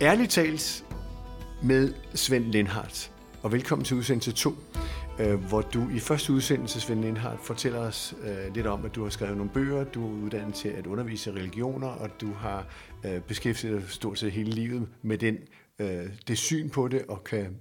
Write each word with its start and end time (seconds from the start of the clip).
Ærligt 0.00 0.30
talt 0.30 0.84
med 1.62 1.94
Svend 2.14 2.44
Lindhardt, 2.44 3.12
og 3.42 3.52
velkommen 3.52 3.84
til 3.84 3.96
udsendelse 3.96 4.32
2, 4.32 4.50
øh, 5.20 5.34
hvor 5.34 5.60
du 5.60 5.88
i 5.88 5.98
første 5.98 6.32
udsendelse, 6.32 6.80
Svend 6.80 7.00
Lindhardt, 7.00 7.46
fortæller 7.46 7.78
os 7.78 8.14
øh, 8.24 8.54
lidt 8.54 8.66
om, 8.66 8.84
at 8.84 8.94
du 8.94 9.02
har 9.02 9.10
skrevet 9.10 9.36
nogle 9.36 9.52
bøger, 9.52 9.84
du 9.84 10.06
er 10.06 10.24
uddannet 10.24 10.54
til 10.54 10.68
at 10.68 10.86
undervise 10.86 11.32
religioner, 11.32 11.86
og 11.86 12.20
du 12.20 12.32
har 12.32 12.66
øh, 13.06 13.20
beskæftiget 13.20 13.80
dig 13.80 13.90
stort 13.90 14.18
set 14.18 14.32
hele 14.32 14.50
livet 14.50 14.88
med 15.02 15.18
den, 15.18 15.36
det 16.28 16.38
syn 16.38 16.70
på 16.70 16.88
det, 16.88 17.02
og 17.08 17.24
kan 17.24 17.60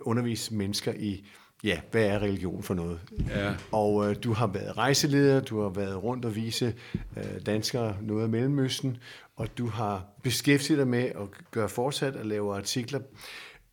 undervise 0.00 0.54
mennesker 0.54 0.92
i 0.92 1.26
ja, 1.64 1.80
hvad 1.90 2.04
er 2.04 2.18
religion 2.18 2.62
for 2.62 2.74
noget? 2.74 3.00
Ja. 3.28 3.54
Og 3.72 4.10
øh, 4.10 4.16
du 4.24 4.32
har 4.32 4.46
været 4.46 4.76
rejseleder, 4.76 5.40
du 5.40 5.60
har 5.60 5.68
været 5.68 6.02
rundt 6.02 6.24
og 6.24 6.36
vise 6.36 6.74
øh, 7.16 7.46
danskere 7.46 7.96
noget 8.02 8.22
af 8.22 8.28
Mellemøsten, 8.28 8.96
og 9.36 9.58
du 9.58 9.66
har 9.66 10.04
beskæftiget 10.22 10.78
dig 10.78 10.88
med 10.88 11.04
at 11.04 11.50
gøre 11.50 11.68
fortsat 11.68 12.16
at 12.16 12.26
lave 12.26 12.56
artikler. 12.56 13.00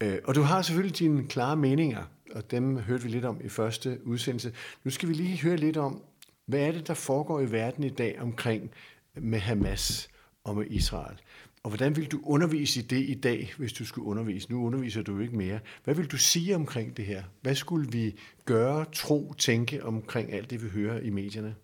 Øh, 0.02 0.18
og 0.24 0.36
du 0.36 0.42
har 0.42 0.62
selvfølgelig 0.62 1.00
dine 1.00 1.28
klare 1.28 1.56
meninger, 1.56 2.04
og 2.36 2.52
dem 2.52 2.78
hørte 2.78 3.04
vi 3.04 3.10
lidt 3.10 3.26
om 3.26 3.42
i 3.44 3.50
første 3.50 4.00
udsendelse. 4.06 4.54
Nu 4.84 4.92
skal 4.92 5.10
vi 5.10 5.14
lige 5.14 5.42
høre 5.42 5.56
lidt 5.56 5.78
om, 5.78 6.02
hvad 6.46 6.60
er 6.60 6.72
det, 6.72 6.88
der 6.88 6.94
foregår 6.94 7.42
i 7.42 7.52
verden 7.52 7.84
i 7.84 7.90
dag 7.90 8.22
omkring 8.22 8.72
med 9.16 9.40
Hamas 9.40 10.10
og 10.44 10.56
med 10.56 10.66
Israel? 10.70 11.18
Og 11.64 11.70
hvordan 11.70 11.96
vil 11.96 12.12
du 12.12 12.20
undervise 12.24 12.80
i 12.80 12.84
det 12.84 13.10
i 13.10 13.14
dag, 13.14 13.54
hvis 13.58 13.74
du 13.74 13.86
skulle 13.86 14.08
undervise? 14.08 14.52
Nu 14.52 14.66
underviser 14.66 15.02
du 15.02 15.20
ikke 15.20 15.38
mere. 15.38 15.60
Hvad 15.84 15.96
vil 15.96 16.08
du 16.08 16.18
sige 16.18 16.56
omkring 16.56 16.98
det 16.98 17.06
her? 17.06 17.24
Hvad 17.42 17.56
skulle 17.56 17.92
vi 17.92 18.16
gøre, 18.46 18.86
tro, 18.94 19.34
tænke 19.38 19.84
omkring 19.84 20.34
alt 20.34 20.50
det, 20.50 20.64
vi 20.64 20.70
hører 20.70 21.00
i 21.00 21.10
medierne? 21.10 21.56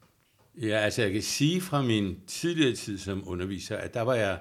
Ja, 0.61 0.77
altså 0.77 1.01
jeg 1.01 1.11
kan 1.11 1.21
sige 1.21 1.61
fra 1.61 1.81
min 1.81 2.19
tidligere 2.27 2.75
tid 2.75 2.97
som 2.97 3.23
underviser, 3.27 3.77
at 3.77 3.93
der 3.93 4.01
var 4.01 4.13
jeg 4.13 4.39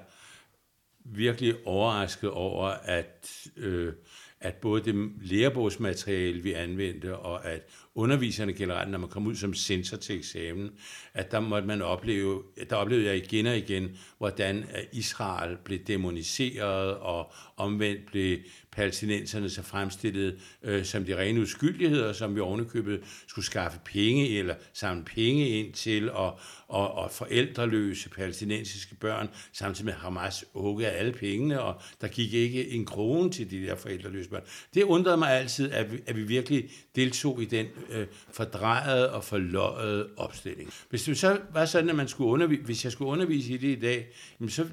virkelig 1.05 1.55
overrasket 1.65 2.29
over, 2.29 2.65
at, 2.67 3.47
øh, 3.57 3.93
at 4.39 4.55
både 4.55 4.83
det 4.83 5.11
lærebogsmateriale, 5.21 6.43
vi 6.43 6.53
anvendte, 6.53 7.17
og 7.17 7.45
at 7.45 7.61
underviserne 7.99 8.53
generelt, 8.53 8.91
når 8.91 8.97
man 8.97 9.09
kom 9.09 9.27
ud 9.27 9.35
som 9.35 9.53
sensor 9.53 9.97
til 9.97 10.17
eksamen, 10.17 10.71
at 11.13 11.31
der 11.31 11.39
måtte 11.39 11.67
man 11.67 11.81
opleve, 11.81 12.43
der 12.69 12.75
oplevede 12.75 13.07
jeg 13.07 13.17
igen 13.17 13.45
og 13.45 13.57
igen, 13.57 13.97
hvordan 14.17 14.57
øh, 14.57 14.83
Israel 14.91 15.57
blev 15.63 15.79
demoniseret 15.79 16.97
og 16.97 17.31
omvendt 17.57 18.05
blev 18.05 18.37
palæstinenserne 18.71 19.49
så 19.49 19.63
fremstillet 19.63 20.39
øh, 20.63 20.85
som 20.85 21.05
de 21.05 21.17
rene 21.17 21.41
uskyldigheder, 21.41 22.13
som 22.13 22.35
vi 22.35 22.39
ovenikøbet 22.39 23.01
skulle 23.27 23.45
skaffe 23.45 23.79
penge 23.85 24.37
eller 24.37 24.55
samle 24.73 25.03
penge 25.03 25.49
ind 25.49 25.73
til, 25.73 26.11
og, 26.11 26.39
og, 26.67 26.91
og 26.91 27.11
forældreløse 27.11 28.09
palæstinensiske 28.09 28.95
børn, 28.95 29.29
samtidig 29.53 29.85
med 29.85 29.93
Hamas 29.93 30.45
huggede 30.53 30.89
alle 30.89 31.11
pengene, 31.11 31.61
og 31.61 31.81
der 32.01 32.07
gik 32.07 32.33
ikke 32.33 32.69
en 32.69 32.85
krone 32.85 33.31
til 33.31 33.51
de 33.51 33.61
der 33.61 33.75
forældreløse 33.75 34.29
børn. 34.29 34.43
Det 34.73 34.83
undrede 34.83 35.17
mig 35.17 35.31
altid, 35.31 35.71
at 35.71 35.91
vi, 35.91 35.99
at 36.07 36.15
vi 36.15 36.23
virkelig 36.23 36.69
deltog 36.95 37.41
i 37.41 37.45
den 37.45 37.65
øh, 37.91 38.07
fordrejet 38.31 39.09
og 39.09 39.23
forløjet 39.23 40.07
opstilling. 40.17 40.73
Hvis 40.89 41.03
det 41.03 41.17
så 41.17 41.39
var 41.53 41.65
sådan, 41.65 41.89
at 41.89 41.95
man 41.95 42.07
skulle 42.07 42.29
undervise, 42.29 42.63
hvis 42.63 42.83
jeg 42.83 42.91
skulle 42.91 43.11
undervise 43.11 43.53
i 43.53 43.57
det 43.57 43.77
i 43.77 43.79
dag, 43.79 44.07
så 44.47 44.67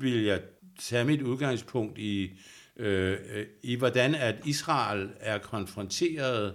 ville 0.00 0.26
jeg 0.26 0.40
tage 0.80 1.04
mit 1.04 1.22
udgangspunkt 1.22 1.98
i, 1.98 2.30
øh, 2.76 3.16
øh 3.34 3.46
i 3.62 3.74
hvordan 3.74 4.14
at 4.14 4.36
Israel 4.44 5.10
er 5.20 5.38
konfronteret 5.38 6.54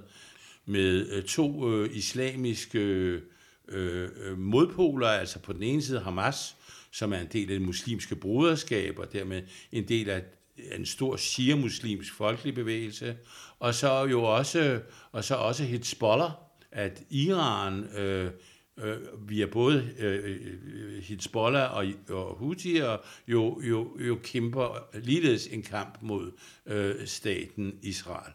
med 0.66 1.09
øh, 1.09 1.23
to 1.23 1.73
øh, 1.73 1.89
islamiske 1.95 2.80
øh, 2.80 3.22
øh, 3.67 4.38
modpoler, 4.38 5.08
altså 5.08 5.39
på 5.39 5.53
den 5.53 5.64
ene 5.64 5.81
side 5.81 6.00
Hamas, 6.00 6.56
som 6.91 7.13
er 7.13 7.18
en 7.18 7.28
del 7.34 7.41
af 7.51 7.59
det 7.59 7.62
muslimske 7.62 8.16
broderskab, 8.16 9.00
og 9.00 9.13
dermed 9.13 9.41
en 9.72 9.88
del 9.88 10.09
af 10.09 10.24
en 10.58 10.86
stor 10.86 11.18
shia-muslimsk 11.18 12.14
folkelig 12.14 12.56
bevægelse, 12.56 13.18
og 13.59 13.75
så 13.75 14.06
jo 14.06 14.24
også, 14.24 14.81
og 15.12 15.24
så 15.24 15.36
også 15.36 15.64
Hezbollah, 15.64 16.31
at 16.72 17.03
Iran 17.09 17.84
øh, 17.97 18.31
øh, 18.78 18.97
via 19.30 19.46
både 19.46 19.90
øh, 20.00 20.24
øh 20.25 21.03
Hezbollah 21.03 21.78
og, 21.78 21.86
og 22.09 22.36
Houthier 22.36 22.97
jo, 23.28 23.62
jo, 23.62 23.97
jo 24.00 24.19
kæmper 24.24 24.88
ligeledes 24.94 25.47
en 25.47 25.62
kamp 25.62 25.97
mod 26.02 26.31
øh, 26.66 27.08
staten 27.08 27.80
Israel. 27.81 28.34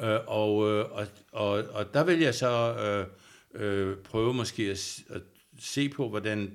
Øh, 0.00 0.18
og, 0.26 0.70
øh, 0.70 0.92
og, 0.92 1.06
og, 1.32 1.64
og 1.72 1.94
der 1.94 2.04
vil 2.04 2.20
jeg 2.20 2.34
så 2.34 2.74
øh, 2.74 3.06
øh, 3.54 3.96
prøve 3.96 4.34
måske 4.34 4.62
at, 4.70 5.00
at 5.10 5.22
se 5.58 5.88
på, 5.88 6.08
hvordan 6.08 6.52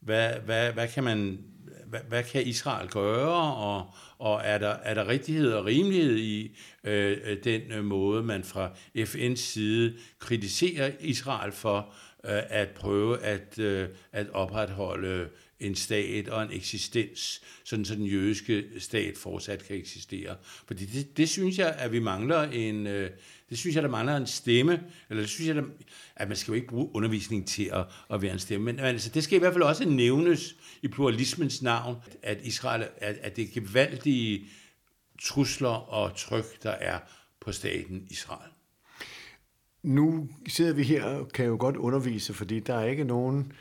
hvad, 0.00 0.40
hvad, 0.40 0.72
hvad 0.72 0.88
kan 0.88 1.04
man 1.04 1.44
hvad, 1.86 2.00
hvad 2.08 2.22
kan 2.22 2.42
Israel 2.46 2.88
gøre, 2.88 3.54
og, 3.54 3.86
og 4.18 4.40
er, 4.44 4.58
der, 4.58 4.68
er 4.68 4.94
der 4.94 5.08
rigtighed 5.08 5.52
og 5.52 5.64
rimelighed 5.64 6.16
i 6.16 6.56
øh, 6.84 7.18
øh 7.24 7.44
den 7.44 7.62
øh, 7.72 7.84
måde, 7.84 8.22
man 8.22 8.44
fra 8.44 8.70
FN's 8.98 9.36
side 9.36 9.94
kritiserer 10.18 10.92
Israel 11.00 11.52
for 11.52 11.94
øh, 12.24 12.42
at 12.48 12.68
prøve 12.68 13.22
at, 13.22 13.58
øh, 13.58 13.88
at 14.12 14.30
opretholde 14.30 15.28
en 15.60 15.74
stat 15.74 16.28
og 16.28 16.42
en 16.42 16.52
eksistens, 16.52 17.42
sådan 17.64 17.84
så 17.84 17.94
den 17.94 18.06
jødiske 18.06 18.64
stat 18.78 19.16
fortsat 19.18 19.64
kan 19.64 19.76
eksistere. 19.76 20.36
Fordi 20.66 20.84
det, 20.84 21.16
det 21.16 21.28
synes 21.28 21.58
jeg, 21.58 21.74
at 21.78 21.92
vi 21.92 21.98
mangler 21.98 22.42
en, 22.42 22.86
øh, 22.86 23.10
det 23.50 23.58
synes 23.58 23.74
jeg, 23.74 23.82
der 23.82 23.88
mangler 23.88 24.16
en 24.16 24.26
stemme, 24.26 24.82
eller 25.10 25.22
det 25.22 25.30
synes 25.30 25.48
jeg, 25.48 25.56
der, 25.56 25.62
at 26.16 26.28
man 26.28 26.36
skal 26.36 26.52
jo 26.52 26.54
ikke 26.54 26.66
bruge 26.66 26.90
undervisning 26.94 27.46
til 27.46 27.70
at, 27.72 27.86
at 28.10 28.22
være 28.22 28.32
en 28.32 28.38
stemme, 28.38 28.64
men 28.64 28.78
altså, 28.80 29.10
det 29.10 29.24
skal 29.24 29.36
i 29.36 29.38
hvert 29.38 29.52
fald 29.52 29.64
også 29.64 29.88
nævnes 29.88 30.56
i 30.82 30.88
pluralismens 30.88 31.62
navn, 31.62 31.96
at 32.22 32.38
Israel, 32.42 32.88
at, 32.96 33.16
at 33.22 33.36
det 33.36 33.44
er 33.44 33.60
gevaldige 33.60 34.46
trusler 35.22 35.68
og 35.68 36.16
tryk, 36.16 36.62
der 36.62 36.70
er 36.70 36.98
på 37.40 37.52
staten 37.52 38.06
Israel. 38.10 38.50
Nu 39.82 40.28
sidder 40.48 40.72
vi 40.72 40.82
her 40.82 41.04
og 41.04 41.28
kan 41.28 41.46
jo 41.46 41.56
godt 41.60 41.76
undervise, 41.76 42.34
fordi 42.34 42.60
der 42.60 42.74
er 42.74 42.84
ikke 42.84 43.04
nogen 43.04 43.52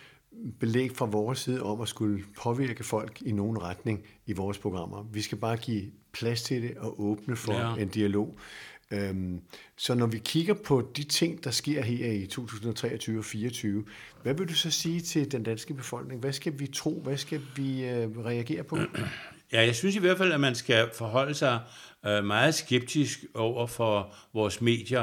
belæg 0.59 0.91
fra 0.91 1.05
vores 1.05 1.39
side 1.39 1.63
om 1.63 1.81
at 1.81 1.87
skulle 1.87 2.23
påvirke 2.37 2.83
folk 2.83 3.21
i 3.21 3.31
nogen 3.31 3.61
retning 3.61 4.03
i 4.25 4.33
vores 4.33 4.57
programmer. 4.57 5.03
Vi 5.03 5.21
skal 5.21 5.37
bare 5.37 5.57
give 5.57 5.91
plads 6.13 6.43
til 6.43 6.61
det 6.61 6.77
og 6.77 7.01
åbne 7.01 7.35
for 7.35 7.53
ja. 7.53 7.75
en 7.75 7.87
dialog. 7.87 8.37
Øhm, 8.93 9.41
så 9.77 9.95
når 9.95 10.07
vi 10.07 10.17
kigger 10.25 10.53
på 10.53 10.91
de 10.97 11.03
ting, 11.03 11.43
der 11.43 11.51
sker 11.51 11.81
her 11.81 12.11
i 12.11 12.25
2023 12.25 13.19
og 13.19 13.23
2024, 13.23 13.85
hvad 14.23 14.33
vil 14.33 14.47
du 14.47 14.53
så 14.53 14.71
sige 14.71 15.01
til 15.01 15.31
den 15.31 15.43
danske 15.43 15.73
befolkning? 15.73 16.21
Hvad 16.21 16.33
skal 16.33 16.59
vi 16.59 16.67
tro? 16.67 17.01
Hvad 17.03 17.17
skal 17.17 17.41
vi 17.55 17.85
øh, 17.85 18.17
reagere 18.17 18.63
på? 18.63 18.77
Ja, 19.53 19.65
jeg 19.65 19.75
synes 19.75 19.95
i 19.95 19.99
hvert 19.99 20.17
fald, 20.17 20.31
at 20.31 20.39
man 20.39 20.55
skal 20.55 20.89
forholde 20.97 21.33
sig 21.33 21.59
øh, 22.05 22.23
meget 22.23 22.55
skeptisk 22.55 23.25
over 23.33 23.67
for 23.67 24.15
vores 24.33 24.61
medier, 24.61 25.01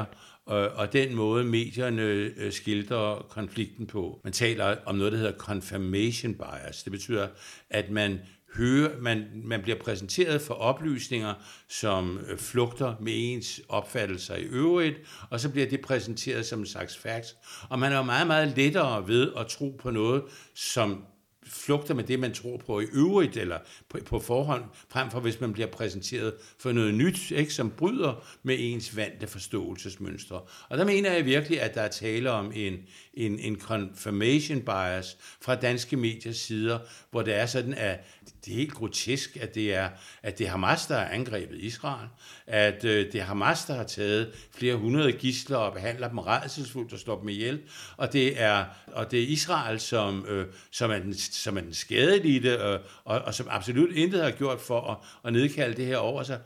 øh, 0.49 0.79
og 0.79 0.93
den 0.93 1.15
måde, 1.15 1.43
medierne 1.43 2.01
øh, 2.01 2.51
skildrer 2.51 3.25
konflikten 3.29 3.87
på. 3.87 4.21
Man 4.23 4.33
taler 4.33 4.75
om 4.85 4.95
noget, 4.95 5.11
der 5.11 5.17
hedder 5.17 5.37
confirmation 5.37 6.33
bias. 6.33 6.83
Det 6.83 6.91
betyder, 6.91 7.27
at 7.69 7.89
man 7.89 8.19
høre, 8.53 8.89
man, 8.99 9.25
man 9.43 9.61
bliver 9.61 9.79
præsenteret 9.79 10.41
for 10.41 10.53
oplysninger, 10.53 11.33
som 11.69 12.19
øh, 12.29 12.37
flugter 12.37 12.95
med 12.99 13.13
ens 13.15 13.61
opfattelser 13.69 14.35
i 14.35 14.43
øvrigt, 14.43 14.95
og 15.29 15.39
så 15.39 15.49
bliver 15.49 15.69
det 15.69 15.81
præsenteret 15.81 16.45
som 16.45 16.59
en 16.59 16.65
slags 16.65 16.97
facts. 16.97 17.35
Og 17.69 17.79
man 17.79 17.91
er 17.91 17.97
jo 17.97 18.03
meget, 18.03 18.27
meget 18.27 18.53
lettere 18.57 19.07
ved 19.07 19.31
at 19.37 19.47
tro 19.47 19.75
på 19.79 19.91
noget, 19.91 20.23
som 20.55 21.05
flugter 21.51 21.93
med 21.93 22.03
det, 22.03 22.19
man 22.19 22.33
tror 22.33 22.57
på 22.57 22.79
i 22.79 22.85
øvrigt, 22.93 23.37
eller 23.37 23.59
på, 23.89 23.99
på 24.05 24.19
forhånd, 24.19 24.63
frem 24.89 25.11
for 25.11 25.19
hvis 25.19 25.41
man 25.41 25.53
bliver 25.53 25.67
præsenteret 25.67 26.33
for 26.59 26.71
noget 26.71 26.93
nyt, 26.93 27.31
ikke, 27.31 27.53
som 27.53 27.71
bryder 27.71 28.23
med 28.43 28.55
ens 28.59 28.95
vante 28.95 29.27
forståelsesmønstre. 29.27 30.41
Og 30.69 30.77
der 30.77 30.85
mener 30.85 31.11
jeg 31.11 31.25
virkelig, 31.25 31.61
at 31.61 31.75
der 31.75 31.81
er 31.81 31.87
tale 31.87 32.31
om 32.31 32.51
en, 32.55 32.77
en, 33.13 33.39
en 33.39 33.59
confirmation 33.59 34.61
bias 34.61 35.17
fra 35.41 35.55
danske 35.55 35.97
mediers 35.97 36.37
sider, 36.37 36.79
hvor 37.11 37.21
det 37.21 37.35
er 37.35 37.45
sådan, 37.45 37.73
at 37.73 37.99
det 38.45 38.51
er 38.51 38.57
helt 38.57 38.73
grotesk, 38.73 39.37
at 39.37 39.55
det 39.55 39.73
er, 39.73 39.89
at 40.23 40.37
det 40.37 40.45
er 40.45 40.51
Hamas, 40.51 40.85
der 40.85 40.97
har 40.97 41.05
angrebet 41.05 41.57
Israel, 41.57 42.07
at 42.47 42.85
øh, 42.85 43.11
det 43.11 43.15
er 43.15 43.23
Hamas, 43.23 43.65
der 43.65 43.73
har 43.73 43.83
taget 43.83 44.33
flere 44.55 44.75
hundrede 44.75 45.11
gisler 45.11 45.57
og 45.57 45.73
behandler 45.73 46.09
dem 46.09 46.17
redselsfuldt 46.17 46.93
og 46.93 46.99
slår 46.99 47.19
dem 47.19 47.29
ihjel, 47.29 47.61
og 47.97 48.13
det 48.13 48.41
er, 48.41 48.65
og 48.87 49.11
det 49.11 49.23
er 49.23 49.27
Israel, 49.27 49.79
som, 49.79 50.25
øh, 50.25 50.47
som, 50.71 50.91
er 50.91 50.99
den, 50.99 51.13
som 51.43 51.57
er 51.57 51.61
den 51.61 51.73
skadelige, 51.73 52.39
det, 52.39 52.57
og, 53.03 53.19
og 53.19 53.33
som 53.33 53.47
absolut 53.49 53.91
intet 53.95 54.23
har 54.23 54.31
gjort 54.31 54.59
for 54.59 54.81
at, 54.81 54.97
at 55.25 55.33
nedkalde 55.33 55.77
det 55.77 55.85
her 55.85 55.97
over 55.97 56.23
sig. 56.23 56.39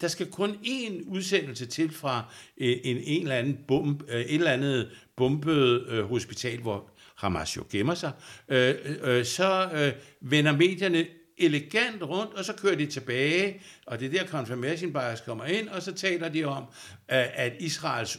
Der 0.00 0.08
skal 0.08 0.30
kun 0.30 0.50
én 0.50 1.10
udsendelse 1.10 1.66
til 1.66 1.92
fra 1.92 2.24
øh, 2.58 2.76
en, 2.84 2.96
en 2.96 3.22
eller 3.22 3.36
anden 3.36 3.58
bom, 3.68 4.00
øh, 4.08 4.20
et 4.20 4.34
eller 4.34 4.50
andet 4.50 4.90
bombet 5.16 5.86
øh, 5.88 6.04
hospital, 6.04 6.60
hvor 6.60 6.90
Hamas 7.14 7.56
jo 7.56 7.64
gemmer 7.70 7.94
sig, 7.94 8.12
øh, 8.48 8.74
øh, 8.84 9.18
øh 9.18 9.24
så 9.24 9.68
øh, 9.74 9.92
vender 10.20 10.56
medierne 10.56 11.06
elegant 11.38 12.02
rundt, 12.02 12.34
og 12.34 12.44
så 12.44 12.52
kører 12.52 12.74
de 12.74 12.86
tilbage, 12.86 13.60
og 13.86 14.00
det 14.00 14.14
er 14.14 14.20
der 14.20 14.26
confirmation 14.26 14.92
bias 14.92 15.20
kommer 15.20 15.44
ind, 15.44 15.68
og 15.68 15.82
så 15.82 15.92
taler 15.92 16.28
de 16.28 16.44
om, 16.44 16.64
at 17.08 17.52
Israels 17.60 18.18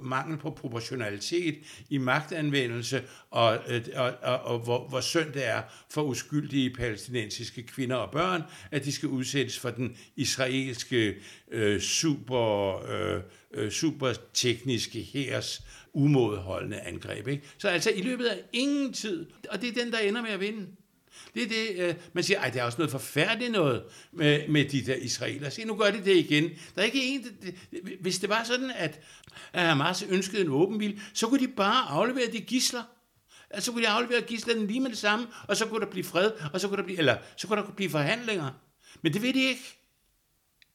mangel 0.00 0.38
på 0.38 0.50
proportionalitet 0.50 1.54
i 1.90 1.98
magtanvendelse, 1.98 3.02
og, 3.30 3.58
og, 3.94 4.12
og, 4.22 4.38
og 4.38 4.58
hvor, 4.58 4.88
hvor 4.88 5.00
synd 5.00 5.32
det 5.32 5.46
er 5.46 5.62
for 5.90 6.02
uskyldige 6.02 6.70
palæstinensiske 6.70 7.62
kvinder 7.62 7.96
og 7.96 8.10
børn, 8.10 8.42
at 8.70 8.84
de 8.84 8.92
skal 8.92 9.08
udsættes 9.08 9.58
for 9.58 9.70
den 9.70 9.96
israelske 10.16 11.14
øh, 11.50 11.80
super, 11.80 12.76
øh, 12.88 13.22
øh 13.54 13.70
super 13.70 14.12
tekniske 14.34 15.08
hærs 15.12 15.62
umådeholdende 15.92 16.80
angreb. 16.80 17.28
Ikke? 17.28 17.42
Så 17.58 17.68
altså 17.68 17.90
i 17.90 18.02
løbet 18.02 18.26
af 18.26 18.38
ingen 18.52 18.92
tid, 18.92 19.26
og 19.50 19.62
det 19.62 19.68
er 19.68 19.84
den, 19.84 19.92
der 19.92 19.98
ender 19.98 20.22
med 20.22 20.30
at 20.30 20.40
vinde. 20.40 20.66
Det 21.34 21.42
er 21.42 21.48
det, 21.48 21.88
øh, 21.88 21.94
man 22.12 22.24
siger, 22.24 22.40
ej, 22.40 22.50
det 22.50 22.60
er 22.60 22.64
også 22.64 22.78
noget 22.78 22.90
forfærdeligt 22.90 23.52
noget 23.52 23.82
med, 24.12 24.48
med 24.48 24.64
de 24.64 24.86
der 24.86 24.94
israeler. 24.94 25.50
Se, 25.50 25.64
nu 25.64 25.74
gør 25.74 25.90
de 25.90 26.04
det 26.04 26.16
igen. 26.16 26.50
Der 26.74 26.80
er 26.80 26.84
ikke 26.84 27.04
en, 27.04 27.24
det, 27.42 27.54
hvis 28.00 28.18
det 28.18 28.28
var 28.28 28.44
sådan, 28.44 28.70
at, 28.70 29.00
at 29.52 29.66
Hamas 29.66 30.04
ønskede 30.08 30.42
en 30.42 30.48
åben 30.48 31.00
så 31.14 31.26
kunne 31.26 31.40
de 31.40 31.48
bare 31.48 31.88
aflevere 31.88 32.32
de 32.32 32.40
gisler. 32.40 32.82
Altså, 33.50 33.66
så 33.66 33.72
kunne 33.72 33.82
de 33.82 33.88
aflevere 33.88 34.20
gislerne 34.20 34.66
lige 34.66 34.80
med 34.80 34.90
det 34.90 34.98
samme, 34.98 35.26
og 35.48 35.56
så 35.56 35.66
kunne 35.66 35.80
der 35.80 35.90
blive 35.90 36.04
fred, 36.04 36.30
og 36.52 36.60
så 36.60 36.68
kunne 36.68 36.76
der 36.76 36.84
blive, 36.84 36.98
eller 36.98 37.16
så 37.36 37.46
kunne 37.46 37.62
der 37.62 37.70
blive 37.70 37.90
forhandlinger. 37.90 38.50
Men 39.02 39.12
det 39.12 39.22
ved 39.22 39.34
de 39.34 39.42
ikke. 39.42 39.83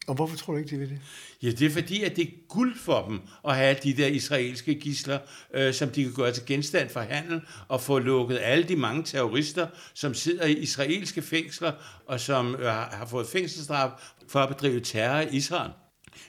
Og 0.07 0.15
hvorfor 0.15 0.37
tror 0.37 0.53
du 0.53 0.59
ikke, 0.59 0.69
de 0.69 0.77
vil 0.77 0.89
det? 0.89 0.99
Ja, 1.43 1.51
det 1.51 1.61
er 1.61 1.69
fordi, 1.69 2.03
at 2.03 2.15
det 2.15 2.23
er 2.23 2.31
guld 2.47 2.77
for 2.77 3.05
dem 3.07 3.21
at 3.47 3.55
have 3.55 3.77
de 3.83 3.93
der 3.93 4.07
israelske 4.07 4.75
gisler, 4.75 5.19
øh, 5.53 5.73
som 5.73 5.89
de 5.89 6.03
kan 6.03 6.13
gøre 6.13 6.31
til 6.31 6.45
genstand 6.45 6.89
for 6.89 6.99
handel, 6.99 7.41
og 7.67 7.81
få 7.81 7.99
lukket 7.99 8.39
alle 8.41 8.63
de 8.63 8.75
mange 8.75 9.03
terrorister, 9.03 9.67
som 9.93 10.13
sidder 10.13 10.45
i 10.45 10.53
israelske 10.53 11.21
fængsler, 11.21 11.71
og 12.05 12.19
som 12.19 12.55
øh, 12.55 12.65
har 12.65 13.07
fået 13.09 13.27
fængselsstraf 13.27 13.89
for 14.27 14.39
at 14.39 14.49
bedrive 14.49 14.79
terror 14.79 15.21
i 15.21 15.35
Israel 15.35 15.71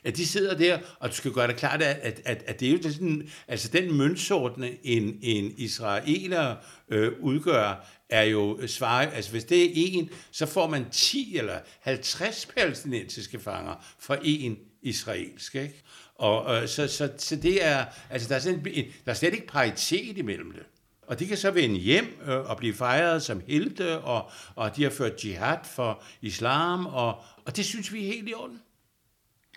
at 0.04 0.16
de 0.16 0.26
sidder 0.26 0.56
der, 0.56 0.78
og 0.98 1.10
du 1.10 1.14
skal 1.14 1.32
gøre 1.32 1.46
det 1.46 1.56
klart, 1.56 1.82
at, 1.82 2.20
at, 2.24 2.42
at 2.46 2.60
det 2.60 2.68
er 2.68 2.72
jo 2.72 2.92
sådan, 2.92 3.30
altså 3.48 3.68
den 3.68 3.96
møntsordne, 3.96 4.86
en, 4.86 5.18
en 5.22 5.54
israeler 5.56 6.56
øh, 6.88 7.12
udgør, 7.20 7.86
er 8.10 8.22
jo 8.22 8.58
øh, 8.60 8.68
svar, 8.68 9.00
altså 9.00 9.30
hvis 9.30 9.44
det 9.44 9.64
er 9.64 9.70
en, 9.74 10.10
så 10.30 10.46
får 10.46 10.66
man 10.66 10.90
10 10.90 11.36
eller 11.36 11.58
50 11.80 12.46
palæstinensiske 12.46 13.38
fanger 13.38 13.84
for 13.98 14.18
en 14.22 14.58
israelsk, 14.82 15.54
ikke? 15.54 15.82
Og 16.14 16.54
øh, 16.54 16.68
så, 16.68 16.88
så, 16.88 17.12
så 17.18 17.36
det 17.36 17.64
er, 17.64 17.84
altså 18.10 18.28
der 18.28 18.34
er, 18.34 18.38
sådan 18.38 18.66
en, 18.72 18.84
der 19.04 19.10
er 19.10 19.14
slet 19.14 19.34
ikke 19.34 19.46
paritet 19.46 20.18
imellem 20.18 20.52
det. 20.52 20.62
Og 21.02 21.18
de 21.18 21.26
kan 21.26 21.36
så 21.36 21.50
vende 21.50 21.76
hjem 21.76 22.20
øh, 22.26 22.50
og 22.50 22.56
blive 22.56 22.74
fejret 22.74 23.22
som 23.22 23.42
helte, 23.46 23.98
og, 23.98 24.30
og 24.54 24.76
de 24.76 24.82
har 24.82 24.90
ført 24.90 25.24
jihad 25.24 25.58
for 25.64 26.02
islam, 26.22 26.86
og, 26.86 27.22
og 27.44 27.56
det 27.56 27.64
synes 27.64 27.92
vi 27.92 28.02
er 28.02 28.06
helt 28.06 28.28
i 28.28 28.34
orden. 28.34 28.60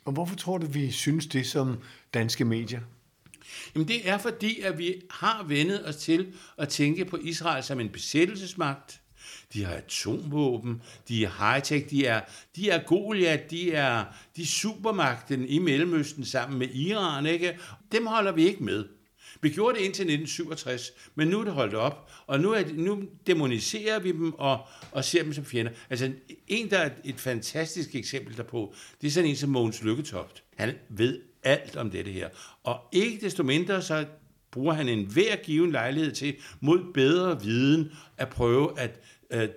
Og 0.06 0.14
hvorfor 0.14 0.36
tror 0.36 0.58
du, 0.58 0.68
vi 0.68 0.92
synes 0.92 1.28
det 1.28 1.48
som 1.48 1.80
danske 2.14 2.46
medier? 2.46 2.82
Jamen 3.76 3.88
det 3.88 4.10
er 4.10 4.18
fordi, 4.18 4.60
at 4.60 4.78
vi 4.78 5.02
har 5.10 5.44
vendet 5.48 5.88
os 5.88 5.96
til 5.96 6.34
at 6.58 6.70
tænke 6.70 7.06
på 7.06 7.18
Israel 7.22 7.64
som 7.64 7.80
en 7.80 7.90
besættelsesmagt. 7.90 9.00
De 9.54 9.64
har 9.66 9.74
atomvåben, 9.74 10.82
de 11.08 11.26
er 11.26 11.30
high-tech, 11.30 11.90
de 11.90 12.06
er, 12.06 12.22
de 12.56 12.70
er 12.70 12.84
Goliath, 12.84 13.50
de 13.50 13.72
er, 13.72 14.06
de 14.36 14.48
supermagten 14.48 15.48
i 15.48 15.60
Mellemøsten 15.60 16.26
sammen 16.26 16.60
med 16.60 16.70
Iran. 16.70 17.26
Ikke? 17.26 17.58
Dem 17.92 18.06
holder 18.06 18.32
vi 18.32 18.48
ikke 18.48 18.64
med. 18.64 18.86
Vi 19.42 19.50
gjorde 19.50 19.78
det 19.78 19.86
indtil 19.86 20.04
1967, 20.04 20.92
men 21.16 21.28
nu 21.28 21.40
er 21.40 21.44
det 21.44 21.54
holdt 21.54 21.74
op, 21.74 22.12
og 22.28 22.40
nu, 22.40 22.52
er 22.52 22.64
det, 22.64 22.76
nu 22.76 23.04
demoniserer 23.28 24.00
vi 24.00 24.12
dem 24.12 24.34
og, 24.34 24.68
og 24.92 25.06
ser 25.06 25.24
dem 25.24 25.34
som 25.34 25.46
fjender. 25.46 25.72
Altså 25.90 26.12
en, 26.48 26.70
der 26.70 26.78
er 26.78 26.90
et 27.06 27.20
fantastisk 27.20 27.96
eksempel 27.96 28.38
derpå, 28.38 28.74
det 29.02 29.08
er 29.08 29.12
sådan 29.12 29.30
en 29.30 29.36
som 29.36 29.50
Mogens 29.50 29.84
Lykketoft. 29.84 30.44
Han 30.58 30.76
ved 30.90 31.22
alt 31.44 31.76
om 31.76 31.90
dette 31.90 32.12
her. 32.12 32.30
Og 32.64 32.80
ikke 32.92 33.26
desto 33.26 33.44
mindre, 33.44 33.82
så 33.82 34.06
bruger 34.52 34.74
han 34.74 34.90
enhver 34.90 35.36
given 35.36 35.72
lejlighed 35.72 36.12
til, 36.12 36.36
mod 36.60 36.94
bedre 36.94 37.42
viden, 37.42 37.92
at 38.18 38.30
prøve 38.30 38.80
at 38.80 39.00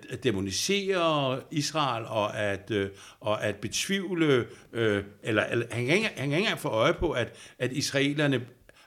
at 0.09 0.23
demonisere 0.23 1.39
Israel 1.51 2.05
og 2.05 2.39
at, 2.39 2.71
og 3.19 3.45
at 3.45 3.55
betvivle, 3.55 4.45
øh, 4.73 5.03
eller, 5.23 5.43
eller 5.43 5.65
han 5.71 5.85
kan 5.85 5.95
ikke, 5.95 6.09
han 6.15 6.29
kan 6.29 6.39
ikke 6.39 6.57
få 6.57 6.67
øje 6.67 6.93
på, 6.93 7.11
at, 7.11 7.33
at 7.59 7.71
israelerne 7.71 8.41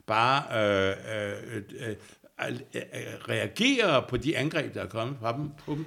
bare 0.06 0.42
øh, 0.58 0.96
øh, 1.16 1.62
øh, 1.88 1.96
øh, 2.74 2.84
reagerer 3.28 4.06
på 4.08 4.16
de 4.16 4.36
angreb, 4.36 4.74
der 4.74 4.82
er 4.82 4.88
kommet 4.88 5.16
fra 5.20 5.36
dem, 5.36 5.48
på 5.66 5.74
dem. 5.74 5.84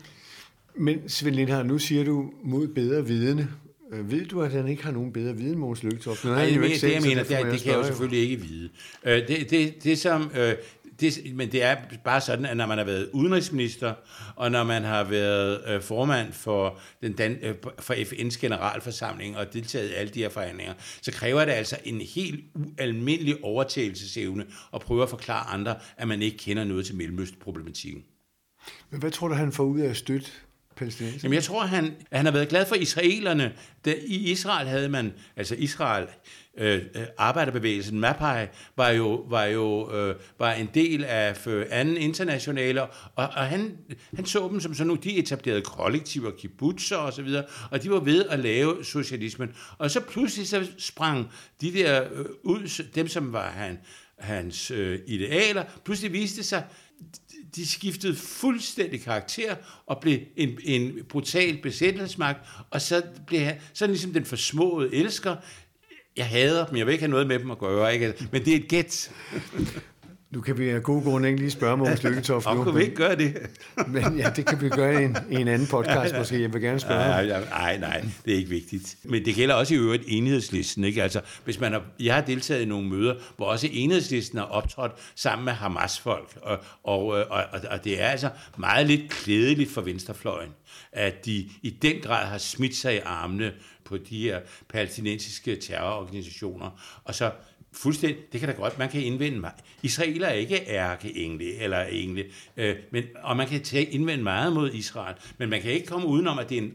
Men 0.76 1.10
Svend 1.10 1.36
Lindhardt, 1.36 1.68
nu 1.68 1.80
siger 1.80 2.04
du 2.04 2.32
mod 2.44 2.68
bedre 2.68 3.06
vidne. 3.06 3.50
Øh, 3.92 4.12
ved 4.12 4.26
du, 4.26 4.42
at 4.42 4.52
han 4.52 4.68
ikke 4.68 4.84
har 4.84 4.92
nogen 4.92 5.14
bedre 5.14 5.38
viden, 5.38 5.60
Mogens 5.60 5.84
Lygtoft? 5.84 6.26
Nej, 6.26 6.46
det, 6.46 6.82
det, 6.82 6.94
jeg 6.94 7.02
mener, 7.02 7.24
det, 7.24 7.52
det 7.52 7.62
kan 7.62 7.72
jeg 7.72 7.78
jo 7.78 7.84
selvfølgelig 7.84 8.20
ikke 8.20 8.44
vide. 8.44 8.70
Øh, 9.04 9.28
det, 9.28 9.50
det, 9.50 9.84
det 9.84 10.00
som, 10.00 10.32
øh, 10.38 10.56
det, 11.00 11.36
men 11.36 11.52
det 11.52 11.64
er 11.64 11.76
bare 12.04 12.22
sådan, 12.22 12.46
at 12.46 12.58
når 12.58 12.66
man 12.66 12.78
har 12.78 12.86
været 12.86 13.10
udenrigsminister, 13.14 13.94
og 14.36 14.52
når 14.52 14.64
man 14.64 14.84
har 14.84 15.04
været 15.04 15.62
øh, 15.68 15.82
formand 15.82 16.34
for, 16.34 16.80
den 17.02 17.14
Dan, 17.14 17.38
øh, 17.42 17.56
for 17.80 17.94
FN's 17.94 18.40
generalforsamling 18.42 19.38
og 19.38 19.54
deltaget 19.54 19.90
i 19.90 19.94
alle 19.94 20.14
de 20.14 20.20
her 20.20 20.30
forhandlinger, 20.30 20.74
så 21.02 21.12
kræver 21.12 21.46
det 21.46 21.52
altså 21.52 21.78
en 21.86 22.02
helt 22.02 22.44
ualmindelig 22.56 23.44
overtagelsesevne 23.44 24.46
at 24.74 24.82
prøve 24.82 25.04
at 25.04 25.10
forklare 25.10 25.50
andre, 25.50 25.76
at 25.98 26.08
man 26.08 26.22
ikke 26.22 26.38
kender 26.38 26.64
noget 26.64 26.86
til 26.86 26.96
Mellemøst-problematikken. 26.96 28.04
Men 28.90 29.00
hvad 29.00 29.12
tror 29.12 29.28
du, 29.28 29.34
han 29.34 29.52
får 29.52 29.64
ud 29.64 29.80
af 29.80 29.90
at 29.90 29.98
støtte 29.98 30.28
Jamen, 31.24 31.34
jeg 31.34 31.44
tror, 31.44 31.62
han, 31.62 31.94
han 32.12 32.26
har 32.26 32.32
været 32.32 32.50
glad 32.50 32.66
for 32.66 32.76
israelerne. 32.76 33.54
Der, 33.86 33.94
I 34.06 34.32
Israel 34.32 34.68
havde 34.68 34.90
man, 34.90 35.14
altså 35.36 35.56
Israel, 35.56 36.08
øh, 36.58 36.82
øh 36.96 37.06
arbejderbevægelsen, 37.18 38.00
MAPAI, 38.00 38.48
var 38.78 38.90
jo, 38.90 39.26
var 39.30 39.44
jo 39.44 39.92
øh, 39.94 40.16
var 40.40 40.54
en 40.54 40.70
del 40.74 41.04
af 41.04 41.48
øh, 41.48 41.66
anden 41.70 41.98
internationale, 41.98 42.82
og, 42.82 42.90
og 43.16 43.28
han, 43.28 43.78
han 44.16 44.26
så 44.26 44.48
dem 44.52 44.60
som 44.60 44.74
sådan 44.74 44.88
nogle, 44.88 45.02
de 45.04 45.18
etablerede 45.18 45.62
kollektiver, 45.62 46.32
kibbutzer 46.32 46.98
og 46.98 47.14
så 47.14 47.22
videre, 47.22 47.44
og 47.72 47.84
de 47.84 47.92
var 47.92 48.00
ved 48.00 48.26
at 48.26 48.40
lave 48.40 48.86
socialismen. 48.86 49.56
Og 49.78 49.92
så 49.92 50.00
pludselig 50.00 50.48
så 50.48 50.68
sprang 50.78 51.32
de 51.62 51.74
der 51.74 52.04
øh, 52.14 52.26
ud, 52.44 52.84
dem 52.96 53.08
som 53.08 53.34
var 53.34 53.50
han, 53.50 53.78
hans 54.20 54.72
øh, 54.72 55.00
idealer, 55.08 55.64
pludselig 55.86 56.14
viste 56.14 56.44
sig, 56.44 56.64
de 57.56 57.68
skiftede 57.68 58.16
fuldstændig 58.16 59.02
karakter 59.02 59.56
og 59.86 60.00
blev 60.02 60.20
en, 60.36 60.60
en 60.64 61.00
brutal 61.10 61.62
besættelsesmagt, 61.62 62.40
og 62.72 62.82
så 62.82 63.04
blev 63.28 63.40
han, 63.40 63.56
så 63.74 63.88
ligesom 63.88 64.14
den 64.14 64.26
forsmåede 64.26 64.96
elsker, 64.96 65.36
jeg 66.18 66.28
hader 66.28 66.66
dem, 66.66 66.78
jeg 66.78 66.86
vil 66.86 66.92
ikke 66.92 67.02
have 67.02 67.12
noget 67.12 67.28
med 67.28 67.40
dem 67.40 67.52
at 67.52 67.60
gøre, 67.60 67.94
ikke? 67.94 68.14
men 68.32 68.46
det 68.46 68.54
er 68.54 68.58
et 68.58 68.68
gæt. 68.68 69.12
Nu 70.34 70.42
kan 70.42 70.58
vi 70.58 70.70
af 70.70 70.84
gode 70.84 71.04
grunde 71.04 71.28
ikke 71.28 71.40
lige 71.40 71.52
spørge 71.52 71.78
Mogens 71.78 72.04
Lykketoft 72.04 72.48
nu. 72.56 72.64
kunne 72.64 72.76
vi 72.76 72.82
ikke 72.82 72.96
gøre 72.96 73.16
det? 73.16 73.38
men 73.94 74.18
ja, 74.18 74.32
det 74.36 74.46
kan 74.46 74.62
vi 74.62 74.70
gøre 74.70 75.02
i 75.02 75.06
en, 75.06 75.18
i 75.32 75.36
en 75.36 75.48
anden 75.48 75.68
podcast 75.68 76.16
måske. 76.18 76.42
Jeg 76.42 76.54
vil 76.54 76.62
gerne 76.62 76.80
spørge 76.80 77.00
nej, 77.00 77.28
nej, 77.28 77.44
nej, 77.50 77.78
nej, 77.78 78.06
det 78.26 78.34
er 78.34 78.38
ikke 78.38 78.50
vigtigt. 78.50 78.98
Men 79.04 79.26
det 79.26 79.36
gælder 79.36 79.56
også 79.56 79.74
i 79.74 79.78
øvrigt 79.78 80.04
enhedslisten. 80.08 80.84
Ikke? 80.84 81.04
Altså, 81.04 81.22
hvis 81.44 81.60
man 81.60 81.72
har, 81.72 81.84
jeg 82.00 82.14
har 82.14 82.22
deltaget 82.22 82.62
i 82.62 82.66
nogle 82.66 82.90
møder, 82.90 83.16
hvor 83.38 83.46
også 83.46 83.68
enhedslisten 83.72 84.38
har 84.38 84.46
optrådt 84.46 84.92
sammen 85.16 85.46
med 85.46 85.54
Hamas-folk. 85.54 86.38
Og, 86.42 86.60
og, 86.84 87.06
og, 87.06 87.26
og, 87.30 87.62
og 87.72 87.84
det 87.84 88.02
er 88.02 88.08
altså 88.08 88.30
meget 88.58 88.88
lidt 88.88 89.12
klædeligt 89.12 89.72
for 89.72 89.82
venstrefløjen, 89.82 90.52
at 90.92 91.26
de 91.26 91.50
i 91.62 91.70
den 91.82 91.96
grad 92.02 92.26
har 92.26 92.38
smidt 92.38 92.76
sig 92.76 92.96
i 92.96 93.00
armene 93.06 93.52
på 93.86 93.98
de 93.98 94.22
her 94.22 94.40
palæstinensiske 94.70 95.56
terrororganisationer. 95.56 96.70
Og 97.04 97.16
så 97.16 97.32
Fuldstændig, 97.74 98.18
det 98.32 98.40
kan 98.40 98.50
da 98.50 98.56
godt, 98.56 98.80
man 98.80 98.90
kan 98.90 99.02
indvende 99.02 99.40
mig. 99.40 99.52
Israel 99.84 100.22
er 100.22 100.30
ikke 100.30 100.68
ærkeengle 100.68 101.56
eller 101.56 101.82
engle, 101.82 102.26
øh, 102.58 102.76
men, 102.92 103.04
og 103.24 103.38
man 103.38 103.48
kan 103.48 103.64
tage, 103.64 103.86
indvende 103.86 104.24
meget 104.24 104.54
mod 104.54 104.72
Israel, 104.74 105.16
men 105.38 105.50
man 105.50 105.62
kan 105.62 105.72
ikke 105.72 105.88
komme 105.88 106.08
udenom, 106.08 106.40
at 106.40 106.50
det 106.50 106.58
er 106.58 106.62
en 106.62 106.74